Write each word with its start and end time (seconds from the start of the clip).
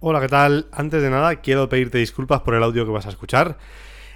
Hola, 0.00 0.20
¿qué 0.20 0.28
tal? 0.28 0.66
Antes 0.70 1.02
de 1.02 1.10
nada, 1.10 1.40
quiero 1.40 1.68
pedirte 1.68 1.98
disculpas 1.98 2.42
por 2.42 2.54
el 2.54 2.62
audio 2.62 2.84
que 2.84 2.92
vas 2.92 3.06
a 3.06 3.08
escuchar. 3.08 3.58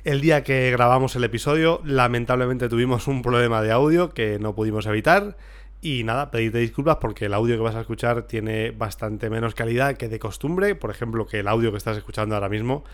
El 0.04 0.20
día 0.20 0.44
que 0.44 0.70
grabamos 0.70 1.16
el 1.16 1.24
episodio, 1.24 1.80
lamentablemente 1.84 2.68
tuvimos 2.68 3.08
un 3.08 3.20
problema 3.20 3.62
de 3.62 3.72
audio 3.72 4.10
que 4.10 4.38
no 4.38 4.54
pudimos 4.54 4.86
evitar. 4.86 5.36
Y 5.80 6.04
nada, 6.04 6.30
pedirte 6.30 6.58
disculpas 6.58 6.98
porque 7.00 7.24
el 7.24 7.34
audio 7.34 7.56
que 7.56 7.62
vas 7.62 7.74
a 7.74 7.80
escuchar 7.80 8.22
tiene 8.22 8.70
bastante 8.70 9.28
menos 9.28 9.56
calidad 9.56 9.96
que 9.96 10.08
de 10.08 10.20
costumbre, 10.20 10.76
por 10.76 10.92
ejemplo, 10.92 11.26
que 11.26 11.40
el 11.40 11.48
audio 11.48 11.72
que 11.72 11.78
estás 11.78 11.96
escuchando 11.96 12.36
ahora 12.36 12.48
mismo. 12.48 12.84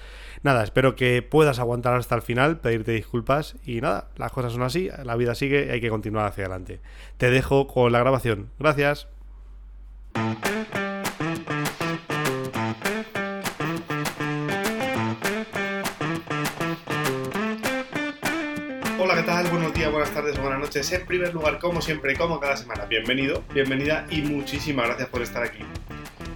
Nada, 0.43 0.65
espero 0.65 0.97
que 0.97 1.21
puedas 1.21 1.59
aguantar 1.59 1.93
hasta 1.93 2.15
el 2.15 2.23
final, 2.23 2.57
pedirte 2.57 2.93
disculpas 2.93 3.57
y 3.67 3.83
nada, 3.83 4.09
las 4.17 4.33
cosas 4.33 4.55
son 4.55 4.63
así, 4.63 4.89
la 5.05 5.15
vida 5.15 5.35
sigue 5.35 5.67
y 5.67 5.71
hay 5.73 5.83
que 5.83 5.91
continuar 5.91 6.25
hacia 6.25 6.45
adelante. 6.45 6.81
Te 7.19 7.31
dejo 7.31 7.67
con 7.67 7.93
la 7.93 7.99
grabación. 7.99 8.49
Gracias. 8.59 9.09
Hola, 19.01 19.15
¿qué 19.15 19.23
tal? 19.23 19.47
Buenos 19.47 19.73
días, 19.73 19.93
buenas 19.93 20.11
tardes 20.11 20.37
buenas 20.41 20.59
noches. 20.59 20.91
En 20.91 21.07
primer 21.07 21.33
lugar, 21.33 21.61
como 21.61 21.81
siempre, 21.81 22.17
como 22.17 22.41
cada 22.41 22.57
semana, 22.57 22.85
bienvenido, 22.87 23.45
bienvenida 23.55 24.05
y 24.11 24.23
muchísimas 24.23 24.87
gracias 24.87 25.09
por 25.09 25.23
estar 25.23 25.45
aquí. 25.45 25.61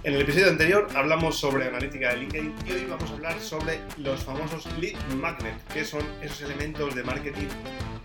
En 0.03 0.13
el 0.13 0.21
episodio 0.21 0.47
anterior 0.47 0.87
hablamos 0.95 1.37
sobre 1.37 1.67
analítica 1.67 2.11
de 2.11 2.21
LinkedIn 2.21 2.55
y 2.65 2.71
hoy 2.71 2.85
vamos 2.89 3.11
a 3.11 3.13
hablar 3.15 3.39
sobre 3.41 3.81
los 3.97 4.23
famosos 4.23 4.65
lead 4.79 4.95
magnet, 5.19 5.55
que 5.73 5.83
son 5.83 6.03
esos 6.21 6.41
elementos 6.43 6.95
de 6.95 7.03
marketing 7.03 7.47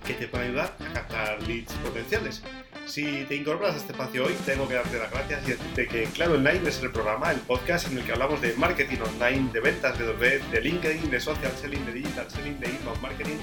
que 0.04 0.14
te 0.14 0.26
pueden 0.26 0.48
ayudar 0.48 0.76
a 0.90 0.92
captar 0.92 1.40
leads 1.44 1.72
potenciales. 1.74 2.42
Si 2.86 3.24
te 3.28 3.36
incorporas 3.36 3.74
a 3.74 3.76
este 3.76 3.92
espacio 3.92 4.26
hoy, 4.26 4.34
tengo 4.44 4.66
que 4.66 4.74
darte 4.74 4.98
las 4.98 5.10
gracias 5.12 5.46
y 5.46 5.50
decirte 5.52 5.86
que 5.86 6.04
Claro 6.06 6.34
Online 6.34 6.68
es 6.68 6.82
el 6.82 6.90
programa, 6.90 7.30
el 7.30 7.38
podcast 7.40 7.92
en 7.92 7.98
el 7.98 8.04
que 8.04 8.10
hablamos 8.10 8.40
de 8.40 8.54
marketing 8.54 8.98
online, 9.04 9.52
de 9.52 9.60
ventas 9.60 9.96
de 9.96 10.04
2B, 10.04 10.50
de 10.50 10.60
LinkedIn, 10.60 11.10
de 11.10 11.20
social 11.20 11.52
selling, 11.60 11.86
de 11.86 11.92
digital 11.92 12.28
selling, 12.28 12.58
de 12.58 12.70
inbound 12.70 13.00
marketing 13.00 13.36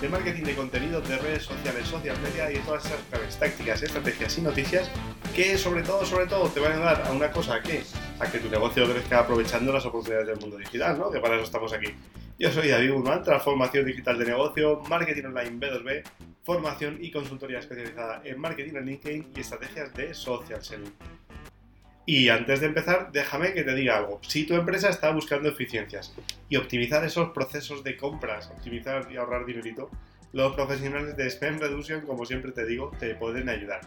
de 0.00 0.08
marketing 0.08 0.44
de 0.44 0.54
contenido, 0.54 1.00
de 1.00 1.18
redes 1.18 1.42
sociales, 1.42 1.86
social 1.86 2.16
media 2.20 2.52
y 2.52 2.58
todas 2.58 2.84
esas 2.86 3.00
claves, 3.10 3.36
tácticas, 3.36 3.82
estrategias 3.82 4.38
y 4.38 4.42
noticias 4.42 4.90
que 5.34 5.58
sobre 5.58 5.82
todo, 5.82 6.04
sobre 6.04 6.26
todo 6.26 6.48
te 6.48 6.60
van 6.60 6.72
a 6.72 6.74
ayudar 6.76 7.04
a 7.06 7.12
una 7.12 7.30
cosa 7.30 7.60
que 7.60 7.82
a 8.20 8.30
que 8.30 8.38
tu 8.38 8.48
negocio 8.48 8.90
crezca 8.90 9.20
aprovechando 9.20 9.72
las 9.72 9.84
oportunidades 9.86 10.28
del 10.28 10.38
mundo 10.38 10.56
digital, 10.56 10.98
¿no? 10.98 11.10
Que 11.10 11.20
para 11.20 11.36
eso 11.36 11.44
estamos 11.44 11.72
aquí. 11.72 11.88
Yo 12.38 12.50
soy 12.50 12.68
David 12.68 12.92
Guzmán, 12.92 13.22
transformación 13.22 13.84
digital 13.84 14.18
de 14.18 14.26
negocio, 14.26 14.80
marketing 14.88 15.24
online 15.24 15.58
B2B, 15.58 16.02
formación 16.44 16.98
y 17.00 17.10
consultoría 17.10 17.58
especializada 17.58 18.22
en 18.24 18.40
marketing 18.40 18.76
en 18.76 18.86
LinkedIn 18.86 19.32
y 19.36 19.40
estrategias 19.40 19.92
de 19.94 20.14
social 20.14 20.62
selling. 20.62 20.92
Y 22.08 22.30
antes 22.30 22.60
de 22.60 22.68
empezar, 22.68 23.12
déjame 23.12 23.52
que 23.52 23.64
te 23.64 23.74
diga 23.74 23.98
algo. 23.98 24.18
Si 24.26 24.46
tu 24.46 24.54
empresa 24.54 24.88
está 24.88 25.10
buscando 25.10 25.50
eficiencias 25.50 26.14
y 26.48 26.56
optimizar 26.56 27.04
esos 27.04 27.32
procesos 27.32 27.84
de 27.84 27.98
compras, 27.98 28.46
optimizar 28.46 29.12
y 29.12 29.18
ahorrar 29.18 29.44
dinerito, 29.44 29.90
los 30.32 30.54
profesionales 30.54 31.18
de 31.18 31.28
Spend 31.28 31.60
Reduction, 31.60 32.00
como 32.06 32.24
siempre 32.24 32.52
te 32.52 32.64
digo, 32.64 32.90
te 32.98 33.14
pueden 33.14 33.50
ayudar. 33.50 33.82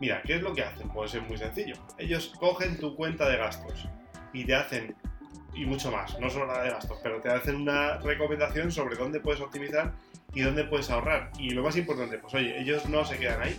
Mira, 0.00 0.22
¿qué 0.22 0.36
es 0.36 0.40
lo 0.40 0.54
que 0.54 0.62
hacen? 0.62 0.88
Pues 0.88 1.14
es 1.14 1.22
muy 1.28 1.36
sencillo. 1.36 1.74
Ellos 1.98 2.32
cogen 2.40 2.78
tu 2.78 2.96
cuenta 2.96 3.28
de 3.28 3.36
gastos 3.36 3.86
y 4.32 4.46
te 4.46 4.54
hacen, 4.54 4.94
y 5.52 5.66
mucho 5.66 5.92
más, 5.92 6.18
no 6.18 6.30
solo 6.30 6.46
la 6.46 6.62
de 6.62 6.70
gastos, 6.70 6.98
pero 7.02 7.20
te 7.20 7.28
hacen 7.28 7.56
una 7.56 7.98
recomendación 7.98 8.72
sobre 8.72 8.96
dónde 8.96 9.20
puedes 9.20 9.42
optimizar 9.42 9.92
y 10.32 10.40
dónde 10.40 10.64
puedes 10.64 10.88
ahorrar. 10.88 11.30
Y 11.38 11.50
lo 11.50 11.62
más 11.62 11.76
importante, 11.76 12.16
pues 12.16 12.32
oye, 12.32 12.58
ellos 12.58 12.88
no 12.88 13.04
se 13.04 13.18
quedan 13.18 13.42
ahí, 13.42 13.54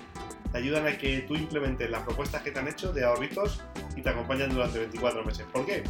te 0.52 0.58
ayudan 0.58 0.88
a 0.88 0.98
que 0.98 1.20
tú 1.22 1.36
implementes 1.36 1.90
las 1.90 2.04
propuestas 2.04 2.42
que 2.42 2.52
te 2.52 2.60
han 2.60 2.68
hecho 2.68 2.92
de 2.92 3.06
ahorritos 3.06 3.62
y 3.96 4.02
te 4.02 4.10
acompañan 4.10 4.50
durante 4.50 4.80
24 4.80 5.24
meses. 5.24 5.46
¿Por 5.52 5.66
qué? 5.66 5.84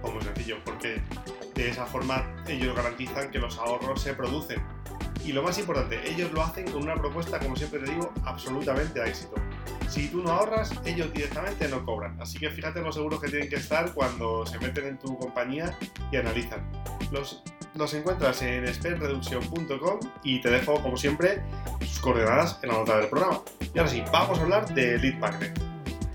Pues 0.00 0.14
muy 0.14 0.22
sencillo, 0.22 0.56
porque 0.64 1.00
de 1.54 1.68
esa 1.68 1.86
forma 1.86 2.24
ellos 2.48 2.74
garantizan 2.74 3.30
que 3.30 3.38
los 3.38 3.58
ahorros 3.58 4.02
se 4.02 4.14
producen. 4.14 4.62
Y 5.24 5.32
lo 5.32 5.42
más 5.42 5.58
importante, 5.58 6.00
ellos 6.10 6.32
lo 6.32 6.42
hacen 6.42 6.68
con 6.70 6.82
una 6.82 6.96
propuesta, 6.96 7.38
como 7.38 7.54
siempre 7.54 7.80
te 7.80 7.92
digo, 7.92 8.12
absolutamente 8.24 9.00
a 9.00 9.06
éxito. 9.06 9.34
Si 9.88 10.08
tú 10.08 10.22
no 10.22 10.32
ahorras, 10.32 10.72
ellos 10.84 11.12
directamente 11.12 11.68
no 11.68 11.84
cobran. 11.84 12.20
Así 12.20 12.38
que 12.38 12.50
fíjate 12.50 12.80
lo 12.80 12.90
seguros 12.92 13.20
que 13.20 13.28
tienen 13.28 13.48
que 13.48 13.56
estar 13.56 13.92
cuando 13.92 14.46
se 14.46 14.58
meten 14.58 14.86
en 14.86 14.98
tu 14.98 15.16
compañía 15.18 15.78
y 16.10 16.16
analizan. 16.16 16.66
Los, 17.12 17.42
los 17.74 17.94
encuentras 17.94 18.42
en 18.42 18.72
spendreduction.com 18.72 20.00
y 20.22 20.40
te 20.40 20.50
dejo, 20.50 20.80
como 20.82 20.96
siempre, 20.96 21.42
sus 21.80 22.00
coordenadas 22.00 22.58
en 22.62 22.70
la 22.70 22.78
nota 22.78 22.98
del 22.98 23.08
programa. 23.08 23.40
Y 23.74 23.78
ahora 23.78 23.90
sí, 23.90 24.02
vamos 24.12 24.38
a 24.38 24.42
hablar 24.42 24.74
de 24.74 24.98
Lead 24.98 25.18
Magnet. 25.18 25.58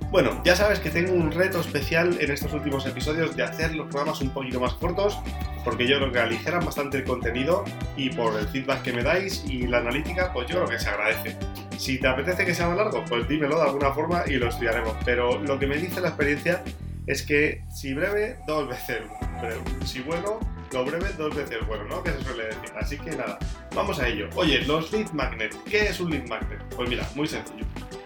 Bueno, 0.09 0.41
ya 0.45 0.55
sabes 0.55 0.79
que 0.79 0.89
tengo 0.89 1.11
un 1.11 1.31
reto 1.31 1.59
especial 1.59 2.17
en 2.21 2.31
estos 2.31 2.53
últimos 2.53 2.85
episodios 2.85 3.35
de 3.35 3.43
hacer 3.43 3.75
los 3.75 3.87
programas 3.87 4.21
un 4.21 4.29
poquito 4.29 4.59
más 4.59 4.73
cortos, 4.75 5.19
porque 5.65 5.85
yo 5.85 5.97
creo 5.97 6.13
que 6.13 6.19
aligeran 6.19 6.63
bastante 6.63 6.99
el 6.99 7.03
contenido 7.03 7.65
y 7.97 8.09
por 8.11 8.39
el 8.39 8.47
feedback 8.47 8.83
que 8.83 8.93
me 8.93 9.03
dais 9.03 9.43
y 9.45 9.67
la 9.67 9.79
analítica, 9.79 10.31
pues 10.31 10.47
yo 10.47 10.55
creo 10.57 10.69
que 10.69 10.79
se 10.79 10.89
agradece. 10.89 11.35
Si 11.77 11.99
te 11.99 12.07
apetece 12.07 12.45
que 12.45 12.55
sea 12.55 12.69
más 12.69 12.77
largo, 12.77 13.03
pues 13.09 13.27
dímelo 13.27 13.57
de 13.57 13.63
alguna 13.63 13.91
forma 13.91 14.23
y 14.25 14.35
lo 14.35 14.47
estudiaremos. 14.47 14.95
Pero 15.03 15.39
lo 15.39 15.59
que 15.59 15.67
me 15.67 15.75
dice 15.75 15.99
la 15.99 16.07
experiencia 16.07 16.63
es 17.05 17.23
que 17.23 17.63
si 17.69 17.93
breve, 17.93 18.39
dos 18.47 18.69
veces 18.69 19.01
breve. 19.41 19.59
Si 19.85 19.99
bueno, 19.99 20.39
lo 20.71 20.85
breve, 20.85 21.11
dos 21.17 21.35
veces 21.35 21.65
bueno, 21.65 21.85
¿no? 21.85 22.03
Que 22.03 22.11
se 22.11 22.23
suele 22.23 22.45
decir. 22.45 22.71
Así 22.79 22.97
que 22.97 23.11
nada, 23.11 23.37
vamos 23.75 23.99
a 23.99 24.07
ello. 24.07 24.29
Oye, 24.35 24.61
los 24.65 24.91
lead 24.91 25.11
magnet. 25.11 25.55
¿Qué 25.63 25.87
es 25.87 25.99
un 25.99 26.11
lead 26.11 26.27
magnet? 26.27 26.61
Pues 26.75 26.89
mira, 26.89 27.07
muy 27.15 27.27
sencillo. 27.27 27.65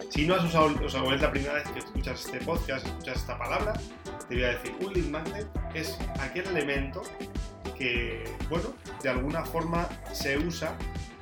Si 0.10 0.28
no 0.28 0.36
has 0.36 0.44
usado, 0.44 0.74
o 0.84 0.90
sea, 0.90 1.04
es 1.14 1.22
la 1.22 1.32
primera 1.32 1.54
vez 1.54 1.68
que 1.70 1.80
escuchas 1.80 2.26
este 2.26 2.40
podcast, 2.40 2.86
escuchas 2.86 3.18
esta 3.18 3.38
palabra, 3.38 3.74
te 4.28 4.36
voy 4.36 4.44
a 4.44 4.50
decir, 4.50 4.74
un 4.82 4.94
lead 4.94 5.06
magnet 5.06 5.48
es 5.74 5.98
aquel 6.20 6.48
elemento 6.48 7.02
que, 7.78 8.24
bueno, 8.50 8.74
de 9.02 9.10
alguna 9.10 9.46
forma 9.46 9.88
se 10.12 10.38
usa 10.38 10.78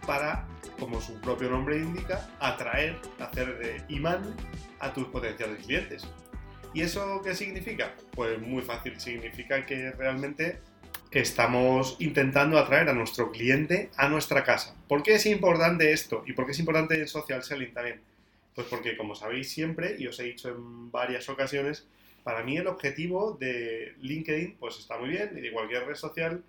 para, 0.08 0.48
como 0.80 1.00
su 1.00 1.22
propio 1.22 1.50
nombre 1.52 1.78
indica, 1.78 2.28
atraer, 2.40 2.98
hacer 3.20 3.60
de 3.60 3.84
imán 3.90 4.36
a 4.80 4.92
tus 4.92 5.06
potenciales 5.06 5.64
clientes. 5.64 6.08
¿Y 6.74 6.82
eso 6.82 7.22
qué 7.24 7.36
significa? 7.36 7.94
Pues 8.16 8.42
muy 8.42 8.62
fácil, 8.64 9.00
significa 9.00 9.66
que 9.66 9.92
realmente 9.92 10.62
estamos 11.12 11.96
intentando 12.00 12.58
atraer 12.58 12.90
a 12.90 12.94
nuestro 12.94 13.32
cliente 13.32 13.90
a 13.98 14.10
nuestra 14.10 14.44
casa. 14.44 14.76
¿Por 14.88 15.02
qué 15.02 15.16
es 15.16 15.26
importante 15.26 15.92
esto? 15.92 16.24
¿Y 16.28 16.34
por 16.34 16.46
qué 16.46 16.52
es 16.52 16.60
importante 16.60 16.96
el 16.96 17.08
social 17.08 17.44
selling 17.44 17.74
también? 17.74 18.02
Pues 18.54 18.68
porque, 18.68 18.96
como 18.96 19.16
sabéis 19.16 19.52
siempre, 19.52 19.96
y 19.98 20.08
os 20.08 20.20
he 20.20 20.24
dicho 20.24 20.50
en 20.50 20.92
varias 20.92 21.30
ocasiones, 21.30 21.88
para 22.24 22.44
mí 22.44 22.58
el 22.58 22.68
objetivo 22.68 23.38
de 23.40 23.96
LinkedIn, 24.02 24.58
pues 24.60 24.78
está 24.78 24.98
muy 24.98 25.10
bien, 25.10 25.32
y 25.36 25.42
de 25.42 25.52
cualquier 25.52 25.86
red 25.86 25.96
social, 25.96 26.44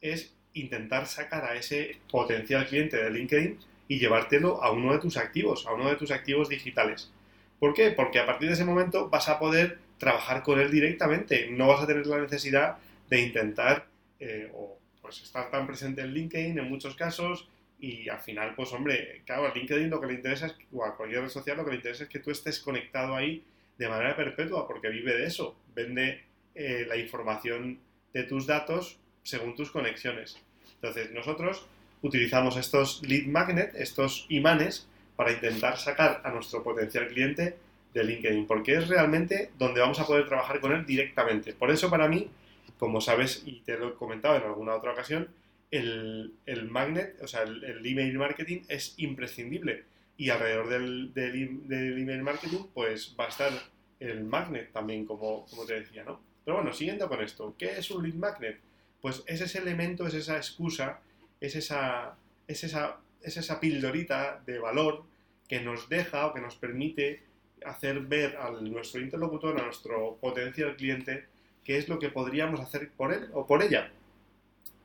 es 0.00 0.34
intentar 0.52 1.06
sacar 1.06 1.44
a 1.44 1.56
ese 1.56 1.96
potencial 2.10 2.66
cliente 2.66 2.96
de 2.96 3.10
LinkedIn 3.10 3.58
y 3.88 3.98
llevártelo 3.98 4.62
a 4.62 4.70
uno 4.70 4.92
de 4.92 4.98
tus 4.98 5.16
activos, 5.16 5.66
a 5.66 5.72
uno 5.72 5.88
de 5.88 5.96
tus 5.96 6.10
activos 6.10 6.48
digitales. 6.48 7.10
¿Por 7.58 7.74
qué? 7.74 7.90
Porque 7.90 8.20
a 8.20 8.26
partir 8.26 8.48
de 8.48 8.54
ese 8.54 8.64
momento 8.64 9.08
vas 9.08 9.28
a 9.28 9.38
poder 9.38 9.78
trabajar 9.98 10.42
con 10.42 10.60
él 10.60 10.70
directamente, 10.70 11.48
no 11.50 11.68
vas 11.68 11.82
a 11.82 11.86
tener 11.86 12.06
la 12.06 12.20
necesidad 12.20 12.76
de 13.08 13.20
intentar 13.20 13.86
eh, 14.24 14.50
o 14.54 14.78
pues 15.02 15.20
estar 15.22 15.50
tan 15.50 15.66
presente 15.66 16.00
en 16.00 16.14
LinkedIn 16.14 16.58
en 16.58 16.68
muchos 16.68 16.94
casos, 16.96 17.46
y 17.78 18.08
al 18.08 18.20
final, 18.20 18.54
pues 18.54 18.72
hombre, 18.72 19.20
claro, 19.26 19.46
a 19.46 19.54
LinkedIn 19.54 19.90
lo 19.90 20.00
que 20.00 20.06
le 20.06 20.14
interesa 20.14 20.46
es, 20.46 20.56
o 20.72 20.82
a 20.82 20.96
cualquier 20.96 21.22
red 21.22 21.28
social 21.28 21.58
lo 21.58 21.64
que 21.64 21.72
le 21.72 21.76
interesa 21.76 22.04
es 22.04 22.08
que 22.08 22.20
tú 22.20 22.30
estés 22.30 22.58
conectado 22.58 23.14
ahí 23.14 23.44
de 23.76 23.88
manera 23.88 24.16
perpetua, 24.16 24.66
porque 24.66 24.88
vive 24.88 25.14
de 25.14 25.26
eso, 25.26 25.56
vende 25.74 26.24
eh, 26.54 26.86
la 26.88 26.96
información 26.96 27.78
de 28.14 28.22
tus 28.22 28.46
datos 28.46 28.98
según 29.22 29.54
tus 29.54 29.70
conexiones. 29.70 30.40
Entonces, 30.76 31.10
nosotros 31.10 31.66
utilizamos 32.00 32.56
estos 32.56 33.02
lead 33.02 33.26
magnet, 33.26 33.74
estos 33.74 34.24
imanes, 34.30 34.88
para 35.16 35.32
intentar 35.32 35.76
sacar 35.76 36.22
a 36.24 36.30
nuestro 36.30 36.62
potencial 36.62 37.08
cliente 37.08 37.56
de 37.92 38.04
LinkedIn, 38.04 38.46
porque 38.46 38.76
es 38.76 38.88
realmente 38.88 39.50
donde 39.58 39.80
vamos 39.80 40.00
a 40.00 40.06
poder 40.06 40.26
trabajar 40.26 40.60
con 40.60 40.72
él 40.72 40.86
directamente. 40.86 41.52
Por 41.52 41.70
eso, 41.70 41.90
para 41.90 42.08
mí, 42.08 42.30
como 42.78 43.00
sabes 43.00 43.42
y 43.46 43.60
te 43.60 43.78
lo 43.78 43.90
he 43.90 43.94
comentado 43.94 44.36
en 44.36 44.42
alguna 44.42 44.74
otra 44.74 44.92
ocasión, 44.92 45.28
el, 45.70 46.68
magnet, 46.70 47.20
o 47.22 47.26
sea, 47.26 47.42
el, 47.42 47.84
email 47.84 48.16
marketing 48.18 48.60
es 48.68 48.94
imprescindible. 48.98 49.84
Y 50.16 50.30
alrededor 50.30 50.68
del, 50.68 51.12
del, 51.12 51.98
email 51.98 52.22
marketing, 52.22 52.66
pues 52.72 53.16
va 53.18 53.26
a 53.26 53.28
estar 53.28 53.52
el 53.98 54.24
magnet 54.24 54.72
también, 54.72 55.04
como, 55.06 55.44
como 55.46 55.64
te 55.64 55.80
decía, 55.80 56.04
¿no? 56.04 56.20
Pero 56.44 56.58
bueno, 56.58 56.72
siguiendo 56.72 57.08
con 57.08 57.22
esto, 57.22 57.54
¿qué 57.58 57.78
es 57.78 57.90
un 57.90 58.04
lead 58.04 58.14
magnet? 58.14 58.60
Pues 59.00 59.24
es 59.26 59.40
ese 59.40 59.58
elemento, 59.58 60.06
es 60.06 60.14
esa 60.14 60.36
excusa, 60.36 61.00
es 61.40 61.56
esa, 61.56 62.16
es 62.46 62.62
esa, 62.64 62.98
es 63.22 63.36
esa 63.36 63.58
pildorita 63.58 64.42
de 64.46 64.58
valor 64.58 65.04
que 65.48 65.60
nos 65.60 65.88
deja 65.88 66.26
o 66.26 66.34
que 66.34 66.40
nos 66.40 66.56
permite 66.56 67.22
hacer 67.64 68.00
ver 68.00 68.36
a 68.36 68.50
nuestro 68.50 69.00
interlocutor, 69.00 69.58
a 69.58 69.64
nuestro 69.64 70.16
potencial 70.20 70.76
cliente, 70.76 71.26
qué 71.64 71.78
es 71.78 71.88
lo 71.88 71.98
que 71.98 72.10
podríamos 72.10 72.60
hacer 72.60 72.90
por 72.90 73.12
él 73.12 73.28
o 73.32 73.46
por 73.46 73.62
ella. 73.62 73.90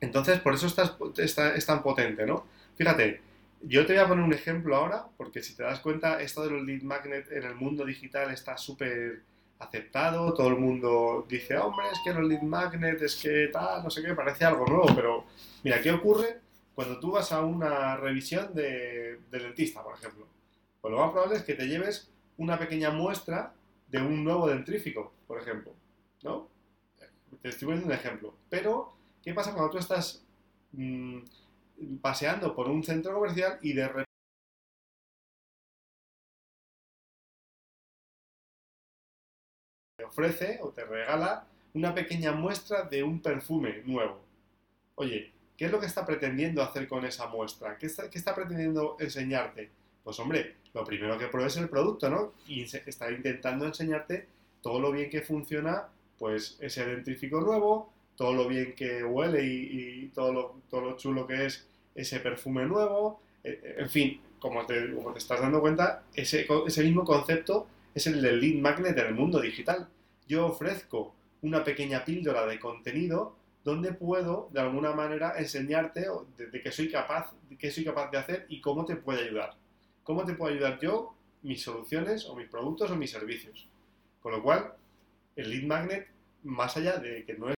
Entonces, 0.00 0.40
por 0.40 0.54
eso 0.54 0.66
es 0.66 1.66
tan 1.66 1.82
potente, 1.82 2.26
¿no? 2.26 2.46
Fíjate, 2.76 3.20
yo 3.62 3.84
te 3.86 3.92
voy 3.92 4.02
a 4.02 4.08
poner 4.08 4.24
un 4.24 4.32
ejemplo 4.32 4.74
ahora, 4.74 5.06
porque 5.16 5.42
si 5.42 5.54
te 5.54 5.62
das 5.62 5.80
cuenta, 5.80 6.20
esto 6.22 6.42
de 6.42 6.50
los 6.50 6.62
lead 6.62 6.82
magnet 6.82 7.30
en 7.30 7.44
el 7.44 7.54
mundo 7.54 7.84
digital 7.84 8.30
está 8.30 8.56
súper 8.56 9.22
aceptado, 9.58 10.32
todo 10.32 10.48
el 10.48 10.56
mundo 10.56 11.26
dice, 11.28 11.58
hombre, 11.58 11.86
es 11.92 12.00
que 12.02 12.14
los 12.14 12.24
lead 12.26 12.40
magnet, 12.42 13.02
es 13.02 13.16
que 13.16 13.48
tal, 13.52 13.84
no 13.84 13.90
sé 13.90 14.02
qué, 14.02 14.14
parece 14.14 14.46
algo 14.46 14.66
nuevo, 14.66 14.86
pero 14.94 15.26
mira, 15.62 15.82
¿qué 15.82 15.92
ocurre 15.92 16.40
cuando 16.74 16.98
tú 16.98 17.12
vas 17.12 17.30
a 17.32 17.42
una 17.42 17.96
revisión 17.96 18.54
de, 18.54 19.20
dentista, 19.30 19.82
por 19.82 19.94
ejemplo? 19.94 20.26
Pues 20.80 20.90
lo 20.90 20.98
más 20.98 21.10
probable 21.10 21.36
es 21.36 21.42
que 21.42 21.54
te 21.54 21.68
lleves 21.68 22.10
una 22.38 22.58
pequeña 22.58 22.90
muestra 22.90 23.52
de 23.88 24.00
un 24.00 24.24
nuevo 24.24 24.48
dentrífico, 24.48 25.12
por 25.26 25.38
ejemplo, 25.38 25.74
¿no? 26.22 26.48
Te 27.42 27.48
estoy 27.48 27.66
poniendo 27.66 27.86
un 27.86 27.98
ejemplo. 27.98 28.34
Pero, 28.48 28.92
¿qué 29.22 29.32
pasa 29.34 29.52
cuando 29.52 29.70
tú 29.70 29.78
estás 29.78 30.24
mm, 30.72 31.20
paseando 32.00 32.54
por 32.54 32.68
un 32.68 32.82
centro 32.84 33.14
comercial 33.14 33.58
y 33.62 33.72
de 33.72 33.88
repente 33.88 34.10
ofrece 40.04 40.58
o 40.62 40.68
te 40.70 40.84
regala 40.84 41.46
una 41.74 41.94
pequeña 41.94 42.32
muestra 42.32 42.82
de 42.82 43.02
un 43.02 43.20
perfume 43.20 43.82
nuevo. 43.86 44.20
Oye, 44.96 45.30
¿qué 45.56 45.66
es 45.66 45.70
lo 45.70 45.80
que 45.80 45.86
está 45.86 46.04
pretendiendo 46.04 46.62
hacer 46.62 46.88
con 46.88 47.04
esa 47.04 47.28
muestra? 47.28 47.78
¿Qué 47.78 47.86
está, 47.86 48.34
pretendiendo 48.34 48.96
enseñarte? 48.98 49.70
Pues 50.02 50.18
hombre, 50.18 50.56
lo 50.74 50.84
primero 50.84 51.16
que 51.16 51.28
pruebes 51.28 51.56
es 51.56 51.62
el 51.62 51.68
producto, 51.68 52.10
¿no? 52.10 52.32
Y 52.48 52.62
está 52.62 53.10
intentando 53.10 53.66
enseñarte 53.66 54.26
todo 54.62 54.80
lo 54.80 54.90
bien 54.90 55.10
que 55.10 55.22
funciona, 55.22 55.88
pues 56.20 56.56
ese 56.60 56.86
dentrífico 56.86 57.40
nuevo, 57.40 57.92
todo 58.14 58.32
lo 58.32 58.46
bien 58.46 58.76
que 58.76 59.02
huele 59.02 59.44
y, 59.44 60.08
todo, 60.14 60.32
lo, 60.32 60.56
todo 60.70 60.82
lo 60.82 60.96
chulo 60.96 61.26
que 61.26 61.46
es 61.46 61.66
ese 61.96 62.20
perfume 62.20 62.64
nuevo, 62.66 63.20
eh, 63.42 63.60
eh, 63.60 63.74
en 63.78 63.90
fin, 63.90 64.20
como 64.38 64.64
te, 64.64 64.94
como 64.94 65.12
te 65.12 65.18
estás 65.18 65.40
dando 65.40 65.60
cuenta, 65.60 66.04
ese, 66.14 66.46
ese 66.64 66.84
mismo 66.84 67.04
concepto 67.04 67.66
es 67.92 68.06
el 68.06 68.22
del 68.22 68.38
lead 68.38 68.60
magnet 68.60 68.96
en 68.96 69.06
el 69.06 69.14
mundo 69.14 69.40
digital 69.40 69.88
yo 70.30 70.46
ofrezco 70.46 71.12
una 71.42 71.64
pequeña 71.64 72.04
píldora 72.04 72.46
de 72.46 72.60
contenido 72.60 73.34
donde 73.64 73.92
puedo, 73.92 74.48
de 74.52 74.60
alguna 74.60 74.92
manera, 74.92 75.34
enseñarte 75.36 76.06
de, 76.36 76.62
qué 76.62 76.70
soy 76.70 76.88
capaz, 76.88 77.32
qué 77.58 77.68
soy 77.72 77.84
capaz 77.84 78.12
de 78.12 78.18
hacer 78.18 78.46
y 78.48 78.60
cómo 78.60 78.84
te 78.84 78.94
puede 78.94 79.24
ayudar. 79.24 79.56
¿Cómo 80.04 80.24
te 80.24 80.34
puedo 80.34 80.54
ayudar 80.54 80.78
yo, 80.80 81.16
mis 81.42 81.62
soluciones 81.62 82.26
o 82.26 82.36
mis 82.36 82.46
productos 82.46 82.92
o 82.92 82.96
mis 82.96 83.10
servicios? 83.10 83.66
Con 84.20 84.30
lo 84.30 84.40
cual, 84.40 84.72
el 85.36 85.50
lead 85.50 85.64
magnet, 85.64 86.08
más 86.44 86.76
allá 86.76 86.98
de 86.98 87.24
que 87.24 87.34
no 87.34 87.48
es 87.50 87.54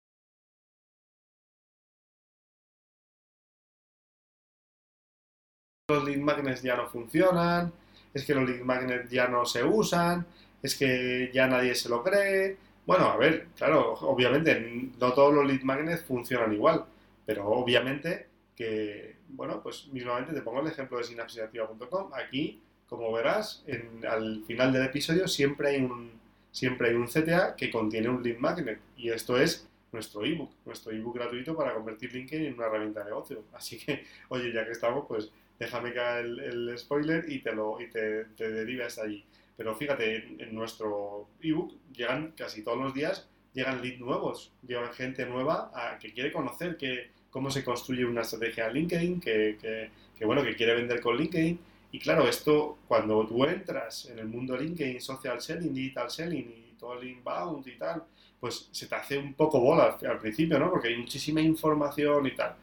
los 5.88 6.04
lead 6.04 6.18
magnets 6.18 6.62
ya 6.62 6.76
no 6.76 6.88
funcionan, 6.88 7.72
es 8.14 8.24
que 8.24 8.34
los 8.34 8.48
lead 8.48 8.62
magnets 8.62 9.10
ya 9.10 9.28
no 9.28 9.44
se 9.44 9.64
usan, 9.64 10.24
es 10.62 10.76
que 10.76 11.30
ya 11.34 11.46
nadie 11.46 11.74
se 11.74 11.88
lo 11.88 12.02
cree. 12.02 12.56
Bueno, 12.86 13.06
a 13.06 13.16
ver, 13.16 13.48
claro, 13.56 13.94
obviamente 13.94 14.90
no 14.98 15.12
todos 15.12 15.34
los 15.34 15.46
lead 15.46 15.62
magnets 15.62 16.02
funcionan 16.04 16.52
igual, 16.52 16.84
pero 17.26 17.46
obviamente 17.48 18.26
que, 18.56 19.16
bueno, 19.28 19.62
pues 19.62 19.88
mismamente 19.88 20.32
te 20.32 20.42
pongo 20.42 20.60
el 20.60 20.66
ejemplo 20.68 20.98
de 20.98 21.04
sinapsisactiva.com. 21.04 22.12
Aquí, 22.14 22.60
como 22.88 23.12
verás, 23.12 23.64
al 24.08 24.44
final 24.46 24.72
del 24.72 24.84
episodio 24.84 25.26
siempre 25.28 25.70
hay 25.70 25.82
un 25.82 26.10
siempre 26.50 26.88
hay 26.88 26.94
un 26.94 27.06
CTA 27.06 27.54
que 27.56 27.70
contiene 27.70 28.08
un 28.08 28.22
lead 28.22 28.38
magnet 28.38 28.80
y 28.96 29.10
esto 29.10 29.38
es 29.38 29.68
nuestro 29.92 30.24
ebook, 30.24 30.52
nuestro 30.64 30.92
ebook 30.92 31.16
gratuito 31.16 31.56
para 31.56 31.74
convertir 31.74 32.12
LinkedIn 32.12 32.46
en 32.46 32.54
una 32.54 32.66
herramienta 32.66 33.00
de 33.00 33.06
negocio. 33.06 33.44
Así 33.52 33.78
que, 33.78 34.04
oye, 34.28 34.52
ya 34.52 34.64
que 34.64 34.72
estamos, 34.72 35.06
pues 35.08 35.30
déjame 35.58 35.92
caer 35.92 36.24
el, 36.24 36.38
el 36.40 36.78
spoiler 36.78 37.30
y 37.30 37.40
te 37.40 37.52
lo 37.52 37.80
y 37.80 37.88
te, 37.90 38.24
te 38.36 39.00
allí. 39.02 39.24
Pero 39.56 39.74
fíjate, 39.76 40.16
en, 40.38 40.54
nuestro 40.54 41.28
ebook 41.42 41.74
llegan 41.92 42.32
casi 42.36 42.62
todos 42.62 42.78
los 42.78 42.94
días, 42.94 43.28
llegan 43.52 43.82
leads 43.82 44.00
nuevos, 44.00 44.52
llegan 44.66 44.92
gente 44.92 45.26
nueva 45.26 45.70
a, 45.74 45.98
que 45.98 46.12
quiere 46.12 46.32
conocer 46.32 46.76
que, 46.76 47.10
cómo 47.30 47.50
se 47.50 47.62
construye 47.62 48.04
una 48.04 48.22
estrategia 48.22 48.70
LinkedIn, 48.70 49.20
que, 49.20 49.90
que, 50.16 50.24
bueno, 50.24 50.42
que 50.42 50.56
quiere 50.56 50.74
vender 50.74 51.00
con 51.00 51.16
LinkedIn. 51.16 51.60
Y 51.92 51.98
claro, 51.98 52.28
esto 52.28 52.78
cuando 52.86 53.26
tú 53.26 53.44
entras 53.44 54.06
en 54.06 54.18
el 54.18 54.26
mundo 54.26 54.56
LinkedIn, 54.56 55.00
social 55.00 55.40
selling, 55.40 55.74
digital 55.74 56.10
selling 56.10 56.48
y 56.70 56.74
todo 56.78 56.94
el 57.00 57.08
inbound 57.08 57.66
y 57.66 57.76
tal, 57.76 58.04
pues 58.38 58.68
se 58.70 58.86
te 58.86 58.94
hace 58.94 59.18
un 59.18 59.34
poco 59.34 59.60
bola 59.60 59.98
al, 60.08 60.18
principio, 60.18 60.58
¿no? 60.58 60.70
Porque 60.70 60.88
hay 60.88 60.96
muchísima 60.96 61.40
información 61.40 62.26
y 62.26 62.34
tal. 62.34 62.54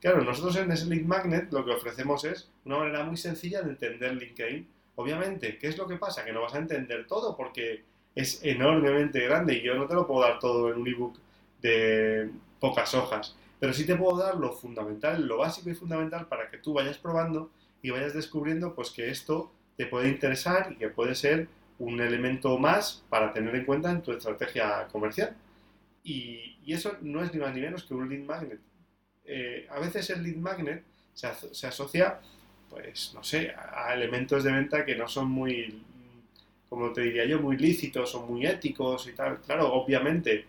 Claro, 0.00 0.22
nosotros 0.22 0.56
en 0.56 0.70
ese 0.70 0.86
Link 0.86 1.04
Magnet 1.04 1.52
lo 1.52 1.64
que 1.64 1.72
ofrecemos 1.72 2.24
es 2.24 2.48
una 2.64 2.78
manera 2.78 3.04
muy 3.04 3.16
sencilla 3.16 3.62
de 3.62 3.70
entender 3.70 4.14
LinkedIn 4.14 4.68
Obviamente, 4.98 5.58
¿qué 5.58 5.68
es 5.68 5.78
lo 5.78 5.86
que 5.86 5.94
pasa? 5.94 6.24
Que 6.24 6.32
no 6.32 6.42
vas 6.42 6.54
a 6.54 6.58
entender 6.58 7.06
todo 7.06 7.36
porque 7.36 7.84
es 8.16 8.42
enormemente 8.42 9.20
grande 9.20 9.54
y 9.54 9.62
yo 9.62 9.74
no 9.74 9.86
te 9.86 9.94
lo 9.94 10.08
puedo 10.08 10.22
dar 10.22 10.40
todo 10.40 10.72
en 10.72 10.80
un 10.80 10.88
ebook 10.88 11.16
de 11.62 12.28
pocas 12.58 12.92
hojas, 12.94 13.36
pero 13.60 13.72
sí 13.72 13.86
te 13.86 13.94
puedo 13.94 14.18
dar 14.18 14.34
lo 14.34 14.52
fundamental, 14.52 15.24
lo 15.24 15.38
básico 15.38 15.70
y 15.70 15.76
fundamental 15.76 16.26
para 16.26 16.50
que 16.50 16.58
tú 16.58 16.72
vayas 16.72 16.98
probando 16.98 17.48
y 17.82 17.90
vayas 17.90 18.14
descubriendo 18.14 18.74
pues 18.74 18.90
que 18.90 19.10
esto 19.10 19.52
te 19.76 19.86
puede 19.86 20.08
interesar 20.08 20.72
y 20.72 20.76
que 20.76 20.88
puede 20.88 21.14
ser 21.14 21.48
un 21.78 22.00
elemento 22.00 22.58
más 22.58 23.04
para 23.08 23.32
tener 23.32 23.54
en 23.54 23.64
cuenta 23.64 23.90
en 23.90 24.02
tu 24.02 24.12
estrategia 24.12 24.88
comercial. 24.90 25.36
Y, 26.02 26.54
eso 26.66 26.98
no 27.00 27.24
es 27.24 27.32
ni 27.32 27.40
más 27.40 27.54
ni 27.54 27.62
menos 27.62 27.84
que 27.84 27.94
un 27.94 28.10
lead 28.10 28.24
magnet. 28.26 28.60
Eh, 29.24 29.66
a 29.70 29.80
veces 29.80 30.10
el 30.10 30.22
lead 30.22 30.36
magnet 30.36 30.84
se, 31.14 31.26
se 31.52 31.66
asocia 31.66 32.20
pues, 32.70 33.12
no 33.14 33.24
sé, 33.24 33.54
a 33.56 33.94
elementos 33.94 34.44
de 34.44 34.52
venta 34.52 34.84
que 34.84 34.94
no 34.94 35.08
son 35.08 35.30
muy, 35.30 35.82
como 36.68 36.92
te 36.92 37.02
diría 37.02 37.24
yo, 37.24 37.40
muy 37.40 37.56
lícitos 37.56 38.14
o 38.14 38.26
muy 38.26 38.46
éticos 38.46 39.08
y 39.08 39.12
tal. 39.12 39.40
Claro, 39.40 39.72
obviamente, 39.72 40.44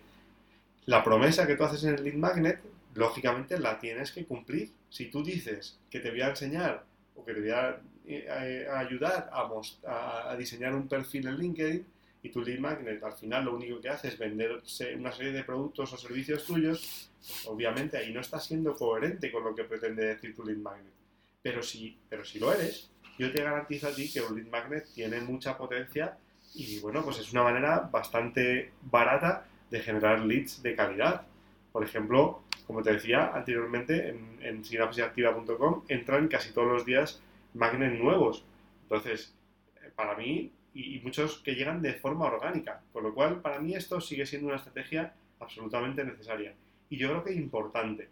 la 0.86 1.04
promesa 1.04 1.48
que 1.48 1.56
tú 1.56 1.64
haces 1.64 1.84
en 1.84 1.96
el 1.96 2.04
lead 2.04 2.16
magnet, 2.16 2.60
lógicamente 2.96 3.60
la 3.60 3.80
tienes 3.80 4.12
que 4.12 4.26
cumplir. 4.26 4.72
Si 4.90 5.06
tú 5.06 5.24
dices 5.24 5.80
que 5.90 6.00
te 6.00 6.10
voy 6.12 6.22
a 6.22 6.30
enseñar 6.30 6.84
o 7.20 7.26
que 7.26 7.34
te 7.34 7.42
voy 7.42 7.52
a, 7.52 7.80
eh, 8.06 8.68
ayudar 8.72 9.30
a, 9.32 10.32
a, 10.32 10.36
diseñar 10.36 10.74
un 10.74 10.88
perfil 10.88 11.28
en 11.28 11.38
LinkedIn 11.38 11.86
y 12.24 12.30
tu 12.30 12.42
lead 12.42 12.60
magnet 12.60 13.04
al 13.04 13.14
final 13.14 13.46
lo 13.46 13.56
único 13.56 13.80
que 13.80 13.90
hace 13.90 14.10
es 14.10 14.18
vender 14.18 14.62
una 14.98 15.12
serie 15.12 15.32
de 15.32 15.44
productos 15.44 15.94
o 15.94 15.98
servicios 15.98 16.44
tuyos, 16.46 17.12
pues 17.20 17.46
obviamente 17.48 17.98
ahí 17.98 18.12
no 18.12 18.22
estás 18.22 18.46
siendo 18.46 18.76
coherente 18.76 19.32
con 19.32 19.44
lo 19.44 19.56
que 19.56 19.64
pretende 19.64 20.06
decir 20.06 20.36
tu 20.36 20.44
lead 20.44 20.58
magnet. 20.58 20.94
Pero 21.42 21.64
si, 21.64 21.98
pero 22.10 22.26
si 22.26 22.40
lo 22.40 22.54
eres, 22.54 22.90
yo 23.18 23.32
te 23.32 23.44
garantizo 23.44 23.88
a 23.88 23.94
ti 23.94 24.12
que 24.12 24.22
un 24.22 24.36
lead 24.36 24.48
magnet 24.48 24.88
tiene 24.94 25.22
mucha 25.22 25.58
potencia 25.58 26.18
y 26.56 26.80
bueno, 26.80 27.04
pues 27.04 27.20
es 27.20 27.32
una 27.32 27.44
manera 27.44 27.80
bastante 27.92 28.72
barata 28.82 29.46
de 29.70 29.80
generar 29.82 30.22
leads 30.22 30.64
de 30.64 30.76
calidad. 30.76 31.28
Por 31.72 31.84
ejemplo, 31.84 32.44
como 32.70 32.84
te 32.84 32.94
decía 32.94 33.32
anteriormente, 33.34 34.10
en, 34.10 34.38
en 34.44 34.64
sinapsisactiva.com 34.64 35.86
entran 35.88 36.28
casi 36.28 36.54
todos 36.54 36.68
los 36.68 36.86
días 36.86 37.20
magnets 37.56 38.00
nuevos. 38.00 38.46
Entonces, 38.84 39.36
eh, 39.78 39.90
para 39.96 40.16
mí, 40.16 40.52
y, 40.76 41.00
muchos 41.00 41.40
que 41.40 41.56
llegan 41.56 41.82
de 41.82 41.96
forma 41.96 42.26
orgánica, 42.26 42.84
con 42.94 43.02
lo 43.02 43.16
cual 43.16 43.42
para 43.42 43.58
mí 43.58 43.74
esto 43.74 44.00
sigue 44.00 44.28
siendo 44.28 44.50
una 44.50 44.58
estrategia 44.58 45.16
absolutamente 45.40 46.04
necesaria. 46.04 46.54
Y 46.92 46.98
yo 46.98 47.10
creo 47.10 47.24
que 47.24 47.34
importante. 47.34 48.08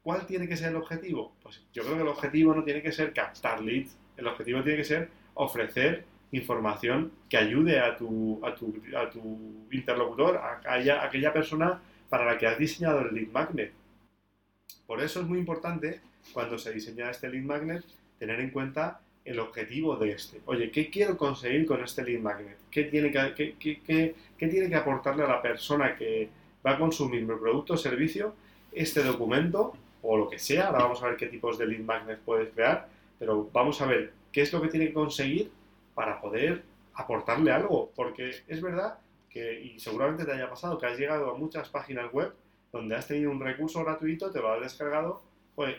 ¿Cuál 0.00 0.26
tiene 0.26 0.46
que 0.46 0.56
ser 0.56 0.68
el 0.68 0.76
objetivo? 0.76 1.34
Pues 1.42 1.66
yo 1.72 1.82
creo 1.82 1.96
que 1.96 2.02
el 2.02 2.08
objetivo 2.08 2.54
no 2.54 2.62
tiene 2.62 2.82
que 2.82 2.92
ser 2.92 3.12
captar 3.12 3.60
leads, 3.60 3.98
el 4.16 4.28
objetivo 4.28 4.62
tiene 4.62 4.78
que 4.78 4.84
ser 4.84 5.08
ofrecer 5.34 6.04
información 6.30 7.10
que 7.28 7.36
ayude 7.36 7.80
a 7.80 7.96
tu, 7.96 8.40
a 8.46 8.54
tu, 8.54 8.80
a 8.96 9.10
tu 9.10 9.66
interlocutor, 9.72 10.36
a 10.36 10.52
aquella, 10.58 11.02
aquella 11.04 11.32
persona 11.32 11.82
para 12.08 12.24
la 12.24 12.38
que 12.38 12.46
has 12.46 12.58
diseñado 12.58 13.00
el 13.00 13.12
lead 13.12 13.32
magnet. 13.32 13.72
Por 14.88 15.02
eso 15.02 15.20
es 15.20 15.26
muy 15.26 15.38
importante, 15.38 16.00
cuando 16.32 16.56
se 16.58 16.72
diseña 16.72 17.10
este 17.10 17.28
lead 17.28 17.44
magnet, 17.44 17.84
tener 18.18 18.40
en 18.40 18.48
cuenta 18.48 19.00
el 19.22 19.38
objetivo 19.38 19.96
de 19.96 20.12
este. 20.12 20.40
Oye, 20.46 20.70
¿qué 20.70 20.88
quiero 20.88 21.18
conseguir 21.18 21.66
con 21.66 21.84
este 21.84 22.02
lead 22.02 22.22
magnet? 22.22 22.56
¿Qué 22.70 22.84
tiene 22.84 23.12
que, 23.12 23.54
tiene 24.38 24.68
que 24.70 24.74
aportarle 24.74 25.24
a 25.24 25.28
la 25.28 25.42
persona 25.42 25.94
que 25.94 26.30
va 26.66 26.72
a 26.72 26.78
consumir 26.78 27.20
mi 27.20 27.36
producto 27.36 27.74
o 27.74 27.76
servicio 27.76 28.34
este 28.72 29.02
documento 29.02 29.74
o 30.00 30.16
lo 30.16 30.30
que 30.30 30.38
sea. 30.38 30.68
Ahora 30.68 30.84
vamos 30.84 31.02
a 31.02 31.08
ver 31.08 31.18
qué 31.18 31.26
tipos 31.26 31.58
de 31.58 31.66
lead 31.66 31.80
magnets 31.80 32.22
puedes 32.24 32.48
crear, 32.54 32.88
pero 33.18 33.46
vamos 33.52 33.82
a 33.82 33.86
ver 33.86 34.14
qué 34.32 34.40
es 34.40 34.52
lo 34.54 34.62
que 34.62 34.68
tiene 34.68 34.86
que 34.86 34.94
conseguir 34.94 35.50
para 35.94 36.18
poder 36.18 36.62
aportarle 36.94 37.52
algo. 37.52 37.92
Porque 37.94 38.30
es 38.48 38.62
verdad 38.62 38.98
que, 39.28 39.60
y 39.60 39.78
seguramente 39.78 40.24
te 40.24 40.32
haya 40.32 40.48
pasado, 40.48 40.78
que 40.78 40.86
has 40.86 40.98
llegado 40.98 41.30
a 41.30 41.36
muchas 41.36 41.68
páginas 41.68 42.10
web 42.10 42.32
donde 42.72 42.96
has 42.96 43.06
tenido 43.06 43.30
un 43.30 43.40
recurso 43.40 43.84
gratuito, 43.84 44.30
te 44.30 44.40
lo 44.40 44.52
has 44.52 44.60
descargado 44.60 45.22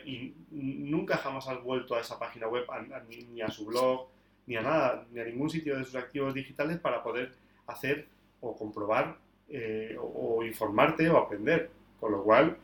y 0.04 0.34
nunca 0.50 1.16
jamás 1.16 1.48
has 1.48 1.62
vuelto 1.62 1.94
a 1.94 2.00
esa 2.00 2.18
página 2.18 2.48
web, 2.48 2.66
ni 3.08 3.40
a 3.40 3.50
su 3.50 3.64
blog, 3.64 4.08
ni 4.46 4.56
a 4.56 4.62
nada, 4.62 5.06
ni 5.10 5.20
a 5.20 5.24
ningún 5.24 5.48
sitio 5.48 5.78
de 5.78 5.84
sus 5.84 5.94
activos 5.94 6.34
digitales 6.34 6.78
para 6.78 7.02
poder 7.02 7.32
hacer 7.66 8.06
o 8.40 8.56
comprobar 8.56 9.16
eh, 9.48 9.96
o 9.98 10.42
informarte 10.44 11.08
o 11.08 11.16
aprender. 11.16 11.70
Con 11.98 12.12
lo 12.12 12.22
cual, 12.22 12.56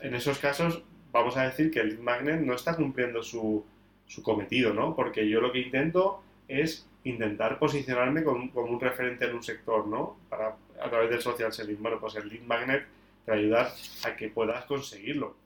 en 0.00 0.14
esos 0.14 0.38
casos 0.38 0.82
vamos 1.12 1.36
a 1.36 1.44
decir 1.44 1.70
que 1.70 1.80
el 1.80 1.90
lead 1.90 2.00
magnet 2.00 2.40
no 2.40 2.54
está 2.54 2.76
cumpliendo 2.76 3.22
su, 3.22 3.64
su 4.06 4.22
cometido, 4.22 4.74
¿no? 4.74 4.94
Porque 4.94 5.28
yo 5.28 5.40
lo 5.40 5.52
que 5.52 5.60
intento 5.60 6.22
es 6.48 6.88
intentar 7.04 7.58
posicionarme 7.58 8.24
como, 8.24 8.50
como, 8.52 8.72
un 8.72 8.80
referente 8.80 9.26
en 9.26 9.36
un 9.36 9.42
sector, 9.42 9.86
¿no? 9.86 10.16
Para, 10.28 10.56
a 10.80 10.90
través 10.90 11.10
del 11.10 11.20
social 11.20 11.52
selling. 11.52 11.80
Bueno, 11.80 11.98
pues 12.00 12.16
el 12.16 12.28
lead 12.28 12.42
magnet 12.42 12.84
te 13.28 13.34
ayudar 13.34 13.70
a 14.04 14.16
que 14.16 14.28
puedas 14.28 14.64
conseguirlo 14.64 15.36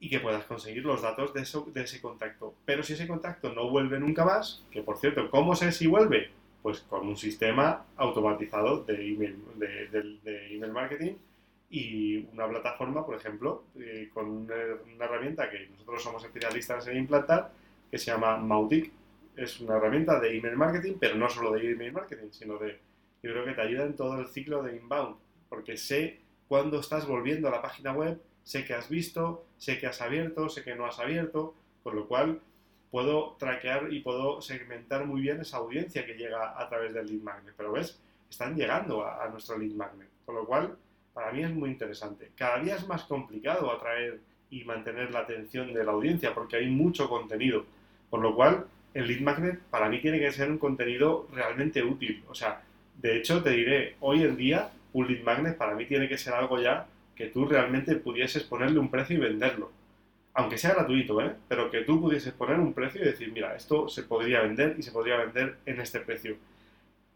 y 0.00 0.08
que 0.08 0.18
puedas 0.18 0.44
conseguir 0.44 0.84
los 0.84 1.02
datos 1.02 1.32
de, 1.32 1.42
eso, 1.42 1.68
de 1.72 1.82
ese 1.82 2.00
contacto. 2.00 2.54
Pero 2.64 2.82
si 2.82 2.94
ese 2.94 3.06
contacto 3.06 3.52
no 3.52 3.70
vuelve 3.70 4.00
nunca 4.00 4.24
más, 4.24 4.64
que 4.70 4.82
por 4.82 4.98
cierto, 4.98 5.30
¿cómo 5.30 5.54
sé 5.54 5.72
si 5.72 5.86
vuelve? 5.86 6.30
Pues 6.62 6.80
con 6.80 7.06
un 7.06 7.16
sistema 7.16 7.84
automatizado 7.96 8.82
de 8.82 9.08
email, 9.08 9.36
de, 9.56 10.54
email 10.54 10.72
marketing 10.72 11.12
y 11.70 12.26
una 12.32 12.48
plataforma, 12.48 13.06
por 13.06 13.16
ejemplo, 13.16 13.64
eh, 13.78 14.10
con 14.12 14.28
una, 14.28 14.54
una, 14.92 15.04
herramienta 15.04 15.48
que 15.48 15.68
nosotros 15.68 16.02
somos 16.02 16.24
especialistas 16.24 16.86
en 16.88 16.96
implantar, 16.96 17.52
que 17.90 17.98
se 17.98 18.10
llama 18.10 18.36
Mautic. 18.36 18.90
Es 19.36 19.60
una 19.60 19.76
herramienta 19.76 20.18
de 20.18 20.36
email 20.36 20.56
marketing, 20.56 20.94
pero 20.98 21.14
no 21.14 21.28
solo 21.28 21.52
de 21.52 21.70
email 21.70 21.92
marketing, 21.92 22.30
sino 22.30 22.58
de, 22.58 22.78
yo 23.22 23.30
creo 23.30 23.44
que 23.44 23.52
te 23.52 23.60
ayuda 23.60 23.84
en 23.84 23.94
todo 23.94 24.18
el 24.18 24.26
ciclo 24.26 24.62
de 24.62 24.76
inbound, 24.76 25.16
porque 25.48 25.76
sé 25.76 26.20
cuándo 26.50 26.80
estás 26.80 27.06
volviendo 27.06 27.46
a 27.46 27.52
la 27.52 27.62
página 27.62 27.92
web, 27.92 28.20
sé 28.42 28.64
que 28.64 28.74
has 28.74 28.88
visto, 28.88 29.44
sé 29.56 29.78
que 29.78 29.86
has 29.86 30.00
abierto, 30.00 30.48
sé 30.48 30.64
que 30.64 30.74
no 30.74 30.84
has 30.84 30.98
abierto, 30.98 31.54
con 31.84 31.94
lo 31.94 32.08
cual 32.08 32.40
puedo 32.90 33.36
traquear 33.38 33.92
y 33.92 34.00
puedo 34.00 34.42
segmentar 34.42 35.06
muy 35.06 35.20
bien 35.20 35.40
esa 35.40 35.58
audiencia 35.58 36.04
que 36.04 36.14
llega 36.14 36.60
a 36.60 36.68
través 36.68 36.92
del 36.92 37.06
lead 37.06 37.22
magnet. 37.22 37.54
Pero 37.56 37.70
ves, 37.70 38.00
están 38.28 38.56
llegando 38.56 39.06
a, 39.06 39.28
nuestro 39.28 39.56
lead 39.58 39.74
magnet, 39.74 40.08
con 40.26 40.34
lo 40.34 40.44
cual 40.44 40.76
para 41.14 41.30
mí 41.30 41.44
es 41.44 41.52
muy 41.52 41.70
interesante. 41.70 42.32
Cada 42.34 42.58
día 42.58 42.74
es 42.74 42.88
más 42.88 43.04
complicado 43.04 43.70
atraer 43.70 44.18
y 44.50 44.64
mantener 44.64 45.12
la 45.12 45.20
atención 45.20 45.72
de 45.72 45.84
la 45.84 45.92
audiencia 45.92 46.34
porque 46.34 46.56
hay 46.56 46.68
mucho 46.68 47.08
contenido, 47.08 47.64
con 48.10 48.22
lo 48.22 48.34
cual 48.34 48.66
el 48.92 49.06
lead 49.06 49.20
magnet 49.20 49.60
para 49.70 49.88
mí 49.88 50.00
tiene 50.00 50.18
que 50.18 50.32
ser 50.32 50.50
un 50.50 50.58
contenido 50.58 51.28
realmente 51.32 51.80
útil. 51.84 52.24
O 52.28 52.34
sea, 52.34 52.60
de 53.00 53.18
hecho 53.18 53.40
te 53.40 53.50
diré, 53.50 53.94
hoy 54.00 54.24
en 54.24 54.36
día 54.36 54.72
un 54.92 55.06
lead 55.06 55.22
magnet 55.22 55.56
para 55.56 55.74
mí 55.74 55.86
tiene 55.86 56.08
que 56.08 56.18
ser 56.18 56.34
algo 56.34 56.60
ya 56.60 56.86
que 57.14 57.26
tú 57.26 57.44
realmente 57.44 57.96
pudieses 57.96 58.44
ponerle 58.44 58.78
un 58.78 58.90
precio 58.90 59.16
y 59.16 59.20
venderlo. 59.20 59.70
Aunque 60.32 60.56
sea 60.56 60.72
gratuito, 60.72 61.20
¿eh? 61.20 61.34
Pero 61.48 61.70
que 61.70 61.82
tú 61.82 62.00
pudieses 62.00 62.32
poner 62.32 62.58
un 62.58 62.72
precio 62.72 63.02
y 63.02 63.04
decir, 63.04 63.30
mira, 63.32 63.54
esto 63.54 63.88
se 63.88 64.04
podría 64.04 64.40
vender 64.40 64.76
y 64.78 64.82
se 64.82 64.92
podría 64.92 65.16
vender 65.16 65.58
en 65.66 65.80
este 65.80 66.00
precio. 66.00 66.36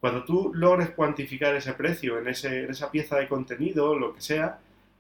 Cuando 0.01 0.25
tú 0.25 0.53
logres 0.55 0.91
cuantificar 0.91 1.55
ese 1.55 1.73
precio 1.73 2.19
en, 2.19 2.29
ese, 2.29 2.65
esa 2.67 2.91
pieza 2.91 3.17
de 3.17 3.29
contenido, 3.29 3.99
lo 3.99 4.15
que 4.15 4.21
sea, 4.21 4.59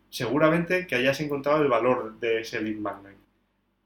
seguramente 0.08 0.86
que 0.86 0.94
hayas 0.94 1.20
encontrado 1.20 1.60
el 1.60 1.68
valor 1.68 2.18
de 2.18 2.40
ese 2.40 2.62
lead 2.62 2.78
magnet. 2.78 3.16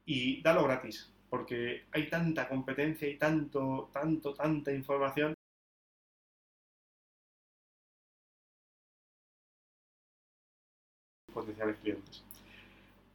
Y 0.05 0.41
dalo 0.41 0.63
gratis, 0.63 1.11
porque 1.29 1.83
hay 1.91 2.07
tanta 2.07 2.47
competencia 2.47 3.09
y 3.09 3.17
tanto, 3.17 3.89
tanto, 3.91 4.33
tanta 4.33 4.71
información 4.71 5.33
clientes. 11.81 12.23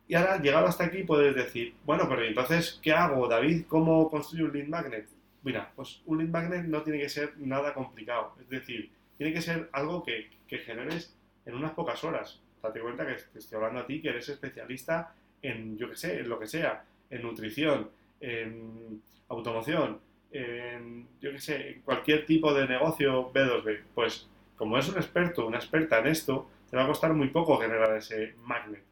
Y 0.06 0.14
ahora, 0.14 0.40
llegado 0.40 0.66
hasta 0.66 0.84
aquí, 0.84 1.02
puedes 1.02 1.34
decir, 1.34 1.74
bueno, 1.84 2.06
pero 2.08 2.22
entonces, 2.24 2.78
¿qué 2.82 2.92
hago, 2.92 3.26
David? 3.26 3.64
¿Cómo 3.68 4.10
construyo 4.10 4.46
un 4.46 4.52
lead 4.52 4.68
magnet? 4.68 5.08
Mira, 5.42 5.70
pues 5.74 6.02
un 6.06 6.18
lead 6.18 6.28
magnet 6.28 6.64
no 6.64 6.82
tiene 6.82 6.98
que 6.98 7.08
ser 7.08 7.34
nada 7.38 7.72
complicado. 7.72 8.34
Es 8.40 8.48
decir, 8.48 8.90
tiene 9.16 9.32
que 9.32 9.40
ser 9.40 9.68
algo 9.72 10.02
que, 10.02 10.30
que 10.46 10.58
generes 10.58 11.14
en 11.46 11.54
unas 11.54 11.72
pocas 11.72 12.02
horas. 12.04 12.40
Date 12.62 12.80
cuenta 12.80 13.06
que 13.06 13.14
te 13.14 13.38
estoy 13.38 13.56
hablando 13.56 13.80
a 13.80 13.86
ti, 13.86 14.00
que 14.00 14.08
eres 14.10 14.28
especialista 14.28 15.14
en, 15.42 15.76
yo 15.78 15.88
qué 15.90 15.96
sé, 15.96 16.20
en 16.20 16.28
lo 16.28 16.38
que 16.38 16.46
sea, 16.46 16.84
en 17.10 17.22
nutrición, 17.22 17.90
en 18.20 19.02
automoción, 19.28 20.00
en, 20.32 21.06
yo 21.20 21.30
qué 21.30 21.40
sé, 21.40 21.68
en 21.70 21.80
cualquier 21.82 22.26
tipo 22.26 22.52
de 22.52 22.66
negocio 22.66 23.32
B2B. 23.32 23.80
Pues 23.94 24.28
como 24.56 24.78
es 24.78 24.88
un 24.88 24.96
experto, 24.96 25.46
una 25.46 25.58
experta 25.58 25.98
en 25.98 26.08
esto, 26.08 26.48
te 26.70 26.76
va 26.76 26.84
a 26.84 26.86
costar 26.86 27.12
muy 27.14 27.28
poco 27.28 27.58
generar 27.58 27.96
ese 27.96 28.34
magnet. 28.42 28.84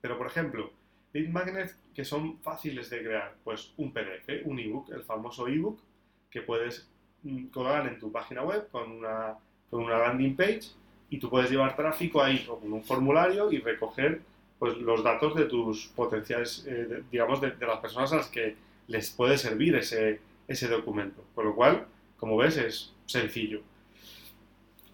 Pero, 0.00 0.16
por 0.16 0.26
ejemplo, 0.26 0.70
lead 1.12 1.28
magnets 1.28 1.76
que 1.94 2.04
son 2.04 2.38
fáciles 2.38 2.90
de 2.90 3.02
crear, 3.02 3.34
pues 3.42 3.72
un 3.76 3.92
PDF, 3.92 4.44
un 4.44 4.58
ebook, 4.58 4.92
el 4.92 5.02
famoso 5.02 5.48
ebook, 5.48 5.80
que 6.30 6.42
puedes 6.42 6.88
mm, 7.22 7.46
colgar 7.46 7.86
en 7.86 7.98
tu 7.98 8.12
página 8.12 8.42
web 8.42 8.68
con 8.70 8.90
una, 8.92 9.36
con 9.70 9.82
una 9.82 9.98
landing 9.98 10.36
page 10.36 10.70
y 11.10 11.18
tú 11.18 11.30
puedes 11.30 11.50
llevar 11.50 11.74
tráfico 11.74 12.22
ahí 12.22 12.44
con 12.44 12.72
un 12.72 12.84
formulario 12.84 13.50
y 13.50 13.58
recoger 13.58 14.20
pues, 14.58 14.76
los 14.78 15.02
datos 15.02 15.34
de 15.34 15.46
tus 15.46 15.88
potenciales, 15.88 16.64
eh, 16.68 17.02
digamos, 17.10 17.40
de, 17.40 17.52
de, 17.52 17.66
las 17.66 17.80
personas 17.80 18.12
a 18.12 18.16
las 18.16 18.28
que 18.28 18.56
les 18.86 19.10
puede 19.10 19.38
servir 19.38 19.74
ese, 19.76 20.20
ese 20.46 20.68
documento. 20.68 21.24
Con 21.34 21.46
lo 21.46 21.54
cual, 21.54 21.86
como 22.16 22.36
ves, 22.36 22.56
es 22.58 22.94
sencillo. 23.06 23.62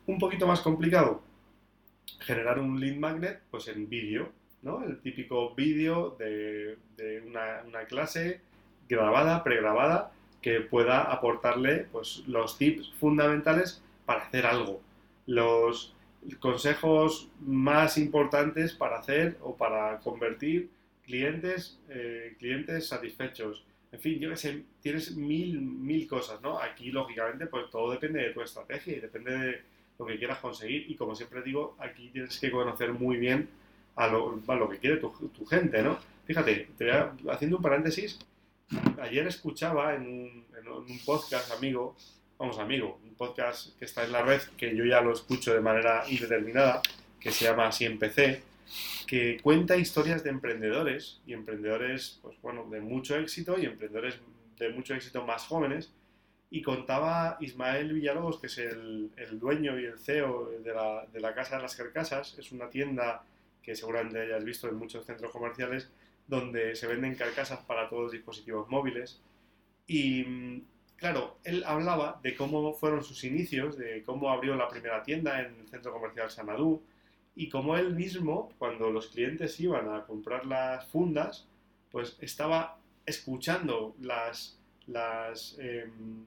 Un 0.07 0.19
poquito 0.19 0.47
más 0.47 0.61
complicado, 0.61 1.23
generar 2.21 2.59
un 2.59 2.81
lead 2.81 2.97
magnet 2.97 3.41
pues 3.51 3.69
en 3.69 3.89
vídeo, 3.89 4.33
¿no? 4.63 4.83
El 4.85 5.01
típico 5.01 5.55
vídeo 5.55 6.17
de, 6.19 6.77
una, 7.27 7.85
clase 7.89 8.41
grabada, 8.89 9.45
pregrabada, 9.45 10.13
que 10.43 10.61
pueda 10.61 11.03
aportarle 11.03 11.87
pues, 11.91 12.25
los 12.27 12.59
tips 12.59 12.93
fundamentales 12.99 13.83
para 14.05 14.25
hacer 14.25 14.47
algo. 14.47 14.81
Los 15.27 15.95
consejos 16.41 17.29
más 17.41 17.99
importantes 17.99 18.73
para 18.75 18.99
hacer 18.99 19.37
o 19.43 19.57
para 19.57 19.99
convertir 20.01 20.71
clientes, 21.05 21.79
eh, 21.89 22.35
clientes 22.39 22.89
satisfechos. 22.89 23.65
En 23.93 24.01
fin, 24.01 24.19
yo 24.19 24.31
que 24.31 24.37
sé, 24.37 24.65
tienes 24.81 25.17
mil, 25.17 25.61
mil 25.61 26.07
cosas, 26.09 26.41
¿no? 26.43 26.59
Aquí, 26.59 26.91
lógicamente, 26.91 27.47
pues 27.47 27.71
todo 27.71 27.93
depende 27.93 28.23
de 28.23 28.31
tu 28.31 28.43
estrategia 28.43 28.97
y 28.97 29.01
depende 29.01 29.39
de, 29.39 29.63
lo 29.99 30.07
que 30.07 30.19
quieras 30.19 30.39
conseguir. 30.39 30.91
Y 30.91 30.97
como 30.97 31.15
siempre 31.15 31.43
digo, 31.43 31.77
aquí 31.79 32.11
tienes 32.11 32.39
que 32.39 32.51
conocer 32.51 32.93
muy 32.93 33.17
bien 33.17 33.49
a 33.97 34.09
lo, 34.09 34.41
lo 34.47 34.69
que 34.69 34.79
quiere 34.79 34.97
tu, 34.97 35.47
gente, 35.47 35.83
¿no? 35.83 35.99
Fíjate, 36.25 36.69
te 36.77 36.91
voy 36.91 37.33
haciendo 37.33 37.59
un 37.59 37.63
paréntesis, 37.63 38.19
ayer 39.01 39.27
escuchaba 39.27 39.95
en 39.95 40.03
un, 40.03 40.45
en 40.59 40.69
un, 40.69 40.99
podcast 41.05 41.53
amigo, 41.53 41.97
vamos 42.39 42.59
amigo, 42.59 42.99
un 43.05 43.15
podcast 43.15 43.79
que 43.79 43.85
está 43.85 44.05
en 44.05 44.13
la 44.13 44.23
red, 44.23 44.41
que 44.57 44.75
yo 44.75 44.85
ya 44.85 45.01
lo 45.01 45.13
escucho 45.13 45.55
de 45.55 45.61
manera 45.61 46.05
indeterminada, 46.09 46.81
que 47.21 47.31
se 47.31 47.45
llama 47.45 47.69
Así 47.69 47.85
Empecé, 47.85 48.43
que 49.07 49.39
cuenta 49.43 49.77
historias 49.77 50.25
de 50.25 50.31
emprendedores 50.31 51.21
y 51.27 51.35
emprendedores, 51.35 52.19
pues 52.23 52.41
bueno, 52.43 52.67
de 52.71 52.81
mucho 52.81 53.17
éxito 53.17 53.59
y 53.59 53.67
emprendedores 53.67 54.19
de 54.59 54.71
mucho 54.71 54.95
éxito 54.95 55.25
más 55.25 55.45
jóvenes, 55.45 55.93
y 56.55 56.63
contaba 56.63 57.37
Ismael 57.41 57.93
Villalobos, 57.93 58.39
que 58.39 58.47
es 58.47 58.59
el, 58.59 59.11
el 59.17 59.41
dueño 59.41 59.77
y 59.77 59.87
el 59.87 59.99
CEO 59.99 60.51
de 60.63 60.73
la, 60.73 61.05
de 61.13 61.19
la, 61.19 61.35
Casa 61.35 61.57
de 61.57 61.63
las 61.63 61.75
Carcasas, 61.75 62.37
es 62.39 62.53
una 62.53 62.71
tienda 62.71 63.25
que 63.61 63.75
seguramente 63.75 64.21
hayas 64.21 64.45
visto 64.45 64.69
en 64.69 64.77
muchos 64.77 65.05
centros 65.05 65.33
comerciales, 65.33 65.91
donde 66.29 66.77
se 66.77 66.87
venden 66.87 67.17
carcasas 67.17 67.59
para 67.65 67.89
todos 67.89 68.05
los 68.05 68.13
dispositivos 68.13 68.69
móviles. 68.69 69.21
Y 69.89 70.63
claro, 70.95 71.39
él 71.43 71.65
hablaba 71.67 72.21
de 72.23 72.37
cómo 72.37 72.73
fueron 72.73 73.03
sus 73.03 73.25
inicios, 73.25 73.77
de 73.77 74.05
cómo 74.05 74.31
abrió 74.31 74.55
la 74.55 74.69
primera 74.69 75.03
tienda 75.03 75.41
en 75.41 75.57
el 75.59 75.69
centro 75.69 75.93
comercial 75.93 76.31
Sanadú, 76.31 76.81
y 77.35 77.49
cómo 77.49 77.77
él 77.77 77.97
mismo, 77.97 78.53
cuando 78.61 78.91
los 78.91 79.09
clientes 79.09 79.59
iban 79.59 79.93
a 79.93 80.05
comprar 80.05 80.47
las 80.47 80.87
fundas, 80.87 81.49
pues 81.91 82.17
estaba 82.21 82.79
escuchando 83.07 83.97
las, 84.01 84.57
las, 84.87 85.57
em, 85.59 86.25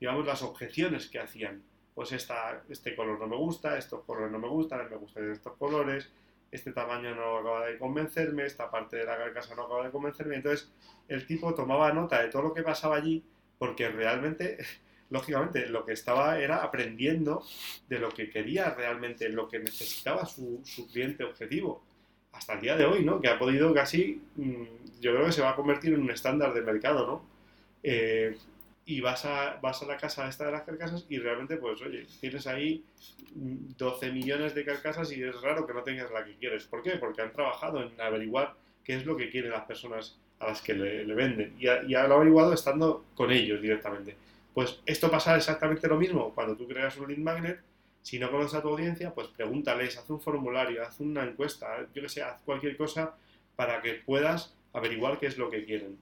digamos, 0.00 0.26
las 0.26 0.42
objeciones 0.42 1.08
que 1.08 1.18
hacían. 1.18 1.62
Pues 1.94 2.12
esta, 2.12 2.62
este 2.68 2.94
color 2.94 3.18
no 3.18 3.26
me 3.26 3.36
gusta, 3.36 3.78
estos 3.78 4.04
colores 4.04 4.30
no 4.30 4.38
me 4.38 4.48
gustan, 4.48 4.90
me 4.90 4.96
gustan 4.96 5.30
estos 5.32 5.54
colores, 5.54 6.10
este 6.50 6.72
tamaño 6.72 7.14
no 7.14 7.38
acaba 7.38 7.66
de 7.66 7.78
convencerme, 7.78 8.44
esta 8.44 8.70
parte 8.70 8.96
de 8.96 9.04
la 9.04 9.16
carcasa 9.16 9.54
no 9.54 9.62
acaba 9.62 9.84
de 9.84 9.90
convencerme. 9.90 10.36
Entonces 10.36 10.70
el 11.08 11.26
tipo 11.26 11.54
tomaba 11.54 11.92
nota 11.92 12.22
de 12.22 12.28
todo 12.28 12.42
lo 12.42 12.54
que 12.54 12.62
pasaba 12.62 12.96
allí 12.96 13.24
porque 13.58 13.88
realmente, 13.88 14.58
lógicamente, 15.10 15.68
lo 15.68 15.84
que 15.84 15.92
estaba 15.92 16.38
era 16.38 16.62
aprendiendo 16.62 17.42
de 17.88 17.98
lo 17.98 18.10
que 18.10 18.30
quería 18.30 18.70
realmente, 18.74 19.28
lo 19.28 19.48
que 19.48 19.58
necesitaba 19.58 20.26
su, 20.26 20.60
su 20.64 20.86
cliente 20.88 21.24
objetivo. 21.24 21.82
Hasta 22.32 22.52
el 22.54 22.60
día 22.60 22.76
de 22.76 22.84
hoy, 22.84 23.04
¿no? 23.04 23.20
Que 23.20 23.28
ha 23.28 23.38
podido 23.38 23.72
casi, 23.72 24.20
mm, 24.36 25.00
yo 25.00 25.14
creo 25.14 25.26
que 25.26 25.32
se 25.32 25.42
va 25.42 25.50
a 25.50 25.56
convertir 25.56 25.94
en 25.94 26.02
un 26.02 26.10
estándar 26.10 26.52
de 26.52 26.60
mercado, 26.60 27.06
¿no? 27.06 27.35
Eh, 27.88 28.36
y 28.84 29.00
vas 29.00 29.24
a, 29.24 29.58
vas 29.62 29.80
a 29.82 29.86
la 29.86 29.96
casa 29.96 30.28
esta 30.28 30.46
de 30.46 30.52
las 30.52 30.62
carcasas 30.62 31.06
y 31.08 31.18
realmente, 31.18 31.56
pues, 31.56 31.80
oye, 31.82 32.04
tienes 32.20 32.46
ahí 32.48 32.84
12 33.34 34.10
millones 34.10 34.54
de 34.56 34.64
carcasas 34.64 35.12
y 35.12 35.22
es 35.22 35.40
raro 35.40 35.66
que 35.66 35.72
no 35.72 35.82
tengas 35.82 36.10
la 36.10 36.24
que 36.24 36.34
quieres. 36.34 36.64
¿Por 36.64 36.82
qué? 36.82 36.92
Porque 36.96 37.22
han 37.22 37.32
trabajado 37.32 37.82
en 37.82 38.00
averiguar 38.00 38.54
qué 38.82 38.96
es 38.96 39.06
lo 39.06 39.16
que 39.16 39.30
quieren 39.30 39.52
las 39.52 39.64
personas 39.66 40.18
a 40.40 40.48
las 40.48 40.62
que 40.62 40.74
le, 40.74 41.04
venden 41.14 41.54
y, 41.58 41.68
y 41.68 41.92
lo 41.92 42.14
averiguado 42.14 42.52
estando 42.52 43.04
con 43.14 43.30
ellos 43.30 43.62
directamente. 43.62 44.16
Pues 44.52 44.80
esto 44.84 45.10
pasa 45.10 45.36
exactamente 45.36 45.86
lo 45.86 45.96
mismo 45.96 46.34
cuando 46.34 46.56
tú 46.56 46.66
creas 46.66 46.96
un 46.96 47.08
lead 47.08 47.18
magnet. 47.18 47.60
Si 48.02 48.18
no 48.18 48.30
conoces 48.30 48.54
a 48.54 48.62
tu 48.62 48.68
audiencia, 48.68 49.12
pues 49.14 49.28
pregúntales, 49.28 49.96
haz 49.96 50.10
un 50.10 50.20
formulario, 50.20 50.82
haz 50.84 51.00
una 51.00 51.24
encuesta, 51.24 51.86
yo 51.94 52.02
que 52.02 52.08
sé, 52.08 52.22
haz 52.22 52.40
cualquier 52.42 52.76
cosa 52.76 53.14
para 53.54 53.80
que 53.80 53.94
puedas 53.94 54.54
averiguar 54.72 55.18
qué 55.18 55.26
es 55.26 55.38
lo 55.38 55.50
que 55.50 55.64
quieren. 55.64 55.98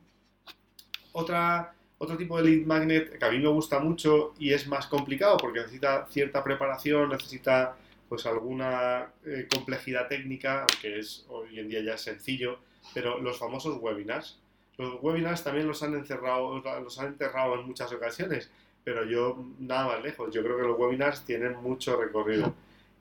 Otra 1.16 1.74
Otro 1.98 2.16
tipo 2.16 2.36
de 2.36 2.44
lead 2.44 2.66
magnet 2.66 3.18
que 3.18 3.24
a 3.24 3.30
mí 3.30 3.38
me 3.38 3.48
gusta 3.48 3.78
mucho 3.78 4.34
y 4.38 4.52
es 4.52 4.66
más 4.66 4.86
complicado 4.88 5.36
porque 5.38 5.60
necesita 5.60 6.06
cierta 6.10 6.42
preparación, 6.42 7.08
necesita 7.08 7.76
pues 8.08 8.26
alguna 8.26 9.12
eh, 9.24 9.48
complejidad 9.52 10.08
técnica, 10.08 10.66
aunque 10.68 10.98
es 10.98 11.24
hoy 11.28 11.58
en 11.58 11.68
día 11.68 11.80
ya 11.82 11.94
es 11.94 12.02
sencillo, 12.02 12.58
pero 12.92 13.18
los 13.18 13.38
famosos 13.38 13.78
webinars. 13.80 14.38
Los 14.76 15.00
webinars 15.02 15.44
también 15.44 15.68
los 15.68 15.82
han 15.82 15.94
encerrado, 15.94 16.62
los 16.82 16.98
han 16.98 17.06
enterrado 17.06 17.54
en 17.54 17.66
muchas 17.66 17.92
ocasiones, 17.92 18.50
pero 18.82 19.04
yo 19.04 19.44
nada 19.60 19.86
más 19.86 20.02
lejos. 20.02 20.34
Yo 20.34 20.42
creo 20.42 20.56
que 20.56 20.64
los 20.64 20.78
webinars 20.78 21.24
tienen 21.24 21.56
mucho 21.56 21.96
recorrido. 21.96 22.54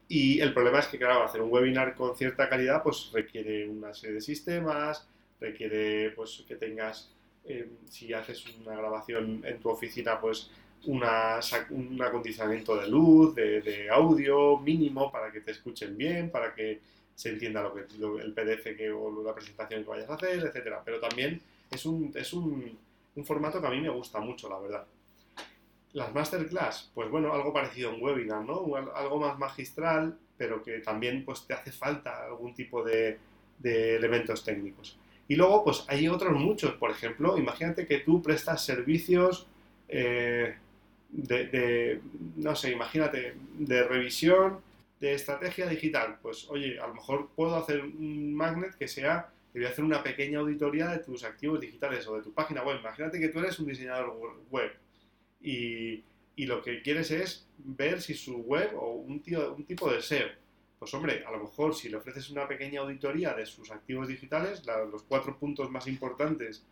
Y 0.07 0.39
el 0.39 0.53
problema 0.53 0.79
es 0.79 0.87
que, 0.87 0.99
claro, 0.99 1.23
hacer 1.23 1.41
un 1.41 1.51
webinar 1.51 1.95
con 1.95 2.15
cierta 2.15 2.47
calidad, 2.47 2.83
pues 2.83 3.09
requiere 3.11 3.67
una 3.67 3.93
serie 3.93 4.15
de 4.15 4.21
sistemas, 4.21 5.07
requiere 5.39 6.11
pues 6.11 6.43
que 6.47 6.55
tengas, 6.55 7.11
eh, 7.45 7.69
si 7.89 8.13
haces 8.13 8.45
una 8.61 8.75
grabación 8.75 9.41
en 9.45 9.59
tu 9.59 9.69
oficina, 9.69 10.19
pues 10.19 10.49
una, 10.85 11.39
un 11.71 12.01
acondicionamiento 12.01 12.75
de 12.75 12.87
luz, 12.87 13.35
de, 13.35 13.89
audio 13.89 14.57
mínimo 14.57 15.11
para 15.11 15.31
que 15.31 15.41
te 15.41 15.51
escuchen 15.51 15.97
bien, 15.97 16.29
para 16.29 16.53
que 16.53 16.79
se 17.15 17.29
entienda 17.29 17.61
lo 17.61 17.73
que 17.73 17.81
el 17.81 18.33
PDF 18.33 18.75
que, 18.75 18.91
o 18.91 19.23
la 19.23 19.35
presentación 19.35 19.83
que 19.83 19.89
vayas 19.89 20.09
a 20.09 20.15
hacer, 20.15 20.39
etcétera. 20.39 20.81
Pero 20.83 20.99
también 20.99 21.41
es 21.71 21.85
un, 21.85 22.11
es 22.15 22.33
un, 22.33 22.77
un 23.15 23.25
formato 23.25 23.61
que 23.61 23.67
a 23.67 23.71
mí 23.71 23.81
me 23.81 23.89
gusta 23.89 24.19
mucho, 24.19 24.49
la 24.49 24.59
verdad. 24.59 24.85
Las 25.93 26.13
masterclass, 26.13 26.91
pues 26.93 27.09
bueno, 27.09 27.31
algo 27.33 27.53
parecido 27.53 27.91
a 27.91 27.93
un 27.93 28.01
webinar, 28.01 28.43
¿no? 28.43 28.75
Algo 28.95 29.19
más 29.19 29.37
magistral, 29.37 30.17
pero 30.37 30.63
que 30.63 30.79
también 30.79 31.23
pues 31.23 31.45
te 31.45 31.53
hace 31.53 31.71
falta 31.71 32.25
algún 32.25 32.55
tipo 32.55 32.83
de, 32.83 33.19
de 33.59 33.95
elementos 33.95 34.43
técnicos. 34.43 34.97
Y 35.33 35.35
luego, 35.35 35.63
pues 35.63 35.83
hay 35.87 36.07
otros 36.07 36.39
muchos. 36.39 36.75
Por 36.75 36.91
ejemplo, 36.91 37.39
imagínate 37.39 37.87
que 37.87 38.01
tú 38.01 38.21
prestas 38.21 38.63
servicios 38.63 39.47
eh, 39.89 40.55
de, 41.09 42.01
no 42.35 42.55
sé, 42.55 42.71
imagínate, 42.71 43.33
de 43.57 43.83
revisión 43.83 44.59
de 44.99 45.15
estrategia 45.15 45.65
digital. 45.67 46.19
Pues 46.21 46.47
oye, 46.51 46.79
a 46.79 46.85
lo 46.85 46.93
mejor 46.93 47.29
puedo 47.35 47.55
hacer 47.55 47.81
un 47.81 48.35
magnet 48.35 48.75
que 48.75 48.87
sea, 48.87 49.31
te 49.51 49.57
voy 49.57 49.65
a 49.65 49.71
hacer 49.71 49.83
una 49.83 50.03
pequeña 50.03 50.37
auditoría 50.37 50.89
de 50.89 50.99
tus 50.99 51.23
activos 51.23 51.59
digitales 51.59 52.07
o 52.07 52.15
de 52.15 52.21
tu 52.21 52.31
página 52.31 52.61
web. 52.61 52.77
Imagínate 52.79 53.19
que 53.19 53.29
tú 53.29 53.39
eres 53.39 53.57
un 53.57 53.65
diseñador 53.65 54.15
web 54.51 54.71
y, 55.41 56.03
y 56.35 56.45
lo 56.45 56.61
que 56.61 56.83
quieres 56.83 57.09
es 57.09 57.47
ver 57.57 58.03
si 58.03 58.13
su 58.13 58.37
web 58.37 58.69
o 58.75 58.91
un, 58.91 59.19
tío, 59.23 59.55
un 59.55 59.65
tipo 59.65 59.91
de 59.91 59.99
SEO, 59.99 60.27
pues 60.83 60.93
hombre, 60.95 61.23
a 61.25 61.31
lo 61.31 61.39
mejor 61.39 61.73
si 61.73 61.87
le 61.87 61.95
ofreces 61.95 62.29
una 62.29 62.45
pequeña 62.45 62.81
auditoría 62.81 63.33
de 63.33 63.45
sus 63.45 63.71
activos 63.71 64.09
digitales, 64.09 64.65
los 64.91 65.03
cuatro 65.03 65.39
puntos 65.39 65.71
más 65.71 65.87
importantes 65.87 66.65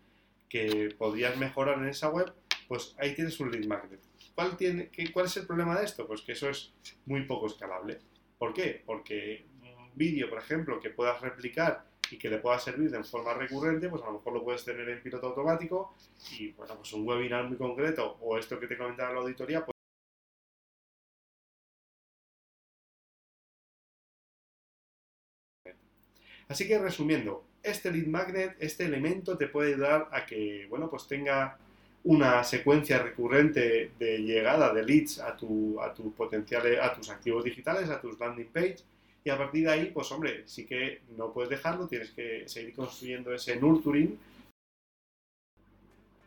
que 0.49 0.93
podrías 0.97 1.37
mejorar 1.37 1.77
en 1.77 1.87
esa 1.87 2.09
web, 2.09 2.33
pues 2.67 2.93
ahí 2.99 3.15
tienes 3.15 3.39
un 3.39 3.51
lead 3.51 3.63
magnet. 3.67 4.01
¿Cuál, 4.35 4.57
tiene, 4.57 4.89
qué, 4.89 5.13
¿Cuál 5.13 5.27
es 5.27 5.37
el 5.37 5.47
problema 5.47 5.79
de 5.79 5.85
esto? 5.85 6.05
Pues 6.05 6.23
que 6.23 6.33
eso 6.33 6.49
es 6.49 6.73
muy 7.05 7.23
poco 7.23 7.47
escalable. 7.47 7.99
¿Por 8.37 8.53
qué? 8.53 8.83
Porque 8.85 9.45
un 9.61 9.91
vídeo, 9.95 10.29
por 10.29 10.39
ejemplo, 10.39 10.77
que 10.81 10.89
puedas 10.89 11.21
replicar 11.21 11.85
y 12.11 12.17
que 12.17 12.29
le 12.29 12.39
pueda 12.39 12.59
servir 12.59 12.91
de 12.91 13.01
forma 13.05 13.33
recurrente, 13.33 13.87
pues 13.87 14.03
a 14.03 14.07
lo 14.07 14.15
mejor 14.15 14.33
lo 14.33 14.43
puedes 14.43 14.65
tener 14.65 14.89
en 14.89 15.01
piloto 15.01 15.27
automático 15.27 15.95
y 16.37 16.51
bueno, 16.51 16.75
pues 16.75 16.91
un 16.91 17.07
webinar 17.07 17.47
muy 17.47 17.55
concreto 17.55 18.17
o 18.19 18.37
esto 18.37 18.59
que 18.59 18.67
te 18.67 18.77
comentaba 18.77 19.11
en 19.11 19.15
la 19.15 19.21
auditoría, 19.21 19.63
pues 19.63 19.70
Así 26.51 26.67
que 26.67 26.77
resumiendo, 26.77 27.45
este 27.63 27.89
lead 27.91 28.07
magnet, 28.07 28.57
este 28.59 28.83
elemento 28.83 29.37
te 29.37 29.47
puede 29.47 29.73
ayudar 29.73 30.09
a 30.11 30.25
que, 30.25 30.67
bueno, 30.69 30.89
pues 30.89 31.07
tenga 31.07 31.57
una 32.03 32.43
secuencia 32.43 33.01
recurrente 33.01 33.91
de 33.97 34.17
llegada 34.17 34.73
de 34.73 34.83
leads 34.83 35.19
a, 35.19 35.37
tu, 35.37 35.79
a, 35.79 35.93
tu 35.93 36.13
a 36.21 36.93
tus 36.93 37.09
activos 37.09 37.45
digitales, 37.45 37.89
a 37.89 38.01
tus 38.01 38.19
landing 38.19 38.49
page, 38.51 38.79
y 39.23 39.29
a 39.29 39.37
partir 39.37 39.63
de 39.63 39.71
ahí, 39.71 39.91
pues 39.93 40.11
hombre, 40.11 40.43
sí 40.45 40.65
que 40.65 40.99
no 41.15 41.31
puedes 41.31 41.49
dejarlo, 41.49 41.87
tienes 41.87 42.11
que 42.11 42.43
seguir 42.49 42.73
construyendo 42.73 43.33
ese 43.33 43.55
nurturing. 43.55 44.19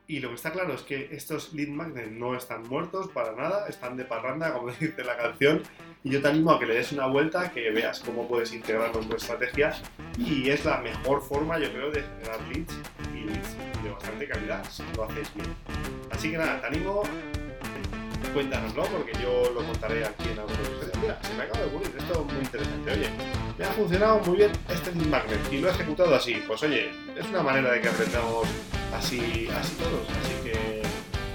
Y 0.06 0.20
lo 0.20 0.28
que 0.28 0.34
está 0.34 0.52
claro 0.52 0.74
es 0.74 0.82
que 0.82 1.08
estos 1.12 1.54
lead 1.54 1.68
magnets 1.68 2.10
no 2.10 2.36
están 2.36 2.62
muertos 2.64 3.08
para 3.08 3.32
nada, 3.32 3.66
están 3.68 3.96
de 3.96 4.04
parranda, 4.04 4.52
como 4.52 4.70
dice 4.80 5.02
la 5.02 5.16
canción, 5.16 5.62
y 6.02 6.10
yo 6.10 6.20
te 6.20 6.28
animo 6.28 6.52
a 6.52 6.58
que 6.58 6.66
le 6.66 6.74
des 6.74 6.92
una 6.92 7.06
vuelta, 7.06 7.50
que 7.50 7.70
veas 7.70 8.00
cómo 8.00 8.28
puedes 8.28 8.52
integrarlo 8.52 9.00
en 9.00 9.08
tu 9.08 9.16
estrategia, 9.16 9.74
y 10.18 10.50
es 10.50 10.64
la 10.66 10.78
mejor 10.78 11.22
forma, 11.22 11.58
yo 11.58 11.72
creo, 11.72 11.90
de 11.90 12.02
generar 12.02 12.38
leads 12.52 12.74
y 13.14 13.24
leads 13.24 13.56
de 13.82 13.90
bastante 13.90 14.28
calidad, 14.28 14.62
si 14.70 14.82
lo 14.94 15.04
hacéis 15.04 15.34
bien. 15.34 15.48
Así 16.10 16.30
que 16.30 16.36
nada, 16.36 16.60
te 16.60 16.66
animo, 16.66 17.02
cuéntanoslo, 18.34 18.84
porque 18.84 19.12
yo 19.22 19.52
lo 19.54 19.64
contaré 19.64 20.04
aquí 20.04 20.28
en 20.28 20.38
algún 20.38 20.54
episodio. 20.54 20.92
Mira, 21.00 21.18
se 21.22 21.34
me 21.34 21.44
acaba 21.44 21.60
de 21.60 21.66
ocurrir, 21.66 21.90
esto 21.96 22.12
es 22.12 22.32
muy 22.34 22.44
interesante. 22.44 22.92
Oye, 22.92 23.08
me 23.58 23.64
ha 23.64 23.70
funcionado 23.70 24.18
muy 24.20 24.36
bien 24.36 24.52
este 24.68 24.92
lead 24.92 25.06
magnet 25.06 25.40
y 25.50 25.58
lo 25.60 25.68
he 25.68 25.70
ejecutado 25.70 26.14
así. 26.14 26.42
Pues 26.46 26.62
oye, 26.62 26.90
es 27.16 27.26
una 27.26 27.42
manera 27.42 27.72
de 27.72 27.80
que 27.80 27.88
aprendamos 27.88 28.48
así, 28.96 29.48
así 29.58 29.74
todos. 29.74 30.06
Así 30.08 30.34
que 30.44 30.82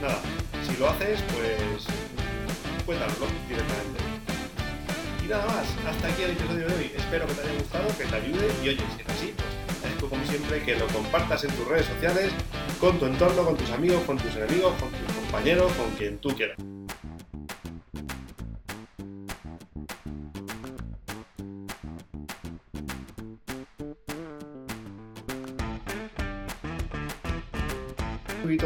nada, 0.01 0.19
si 0.65 0.77
lo 0.77 0.89
haces, 0.89 1.19
pues 1.33 1.85
cuéntanoslo 2.85 3.27
directamente. 3.47 3.99
Y 5.23 5.27
nada 5.27 5.45
más, 5.45 5.65
hasta 5.87 6.07
aquí 6.07 6.23
el 6.23 6.31
episodio 6.31 6.67
de 6.67 6.75
hoy. 6.75 6.91
Espero 6.95 7.27
que 7.27 7.33
te 7.33 7.41
haya 7.41 7.59
gustado, 7.59 7.87
que 7.97 8.05
te 8.05 8.15
ayude 8.15 8.47
y 8.63 8.69
oye, 8.69 8.83
si 8.95 9.01
es 9.01 9.09
así, 9.09 9.33
pues 9.99 10.09
como 10.09 10.25
siempre 10.25 10.63
que 10.63 10.75
lo 10.75 10.87
compartas 10.87 11.43
en 11.43 11.51
tus 11.51 11.67
redes 11.67 11.85
sociales, 11.85 12.31
con 12.79 12.97
tu 12.97 13.05
entorno, 13.05 13.43
con 13.43 13.57
tus 13.57 13.69
amigos, 13.71 14.03
con 14.03 14.17
tus 14.17 14.35
enemigos, 14.35 14.73
con 14.79 14.89
tus 14.89 15.13
compañeros, 15.13 15.71
con 15.73 15.89
quien 15.91 16.17
tú 16.19 16.29
quieras. 16.29 16.57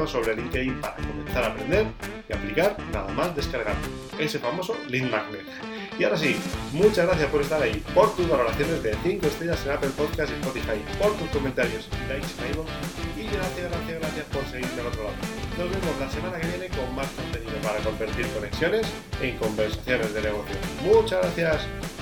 Sobre 0.08 0.36
LinkedIn 0.36 0.82
para 0.82 0.96
comenzar 0.96 1.44
a 1.44 1.48
aprender 1.48 1.88
y 2.30 2.34
aplicar 2.34 2.78
nada 2.92 3.12
más 3.14 3.36
descargar 3.36 3.76
ese 4.20 4.40
famoso 4.40 4.76
link 4.88 5.10
magnet. 5.12 5.46
Y 5.98 6.04
ahora 6.04 6.18
sí, 6.18 6.36
muchas 6.72 7.06
gracias 7.06 7.30
por 7.30 7.42
estar 7.42 7.62
ahí, 7.62 7.84
por 7.94 8.16
tus 8.16 8.28
valoraciones 8.28 8.82
de 8.82 8.96
5 9.04 9.28
estrellas 9.28 9.64
en 9.66 9.72
Apple 9.72 9.92
Podcast 9.96 10.32
y 10.32 10.34
Spotify, 10.36 10.82
por 11.00 11.14
tus 11.14 11.28
comentarios 11.30 11.88
y 11.92 12.10
likes 12.10 12.28
en 12.40 13.24
y 13.24 13.28
gracias, 13.28 13.72
gracias, 13.72 14.00
gracias 14.00 14.26
por 14.26 14.46
seguirme 14.46 14.82
al 14.82 14.88
otro 14.88 15.04
lado. 15.04 15.16
Nos 15.58 15.70
vemos 15.70 16.00
la 16.00 16.10
semana 16.10 16.40
que 16.40 16.48
viene 16.48 16.68
con 16.70 16.96
más 16.96 17.08
contenido 17.12 17.54
para 17.62 17.80
convertir 17.80 18.28
conexiones 18.28 18.88
en 19.22 19.38
conversaciones 19.38 20.14
de 20.14 20.22
negocio. 20.22 20.56
Muchas 20.84 21.22
gracias. 21.22 21.93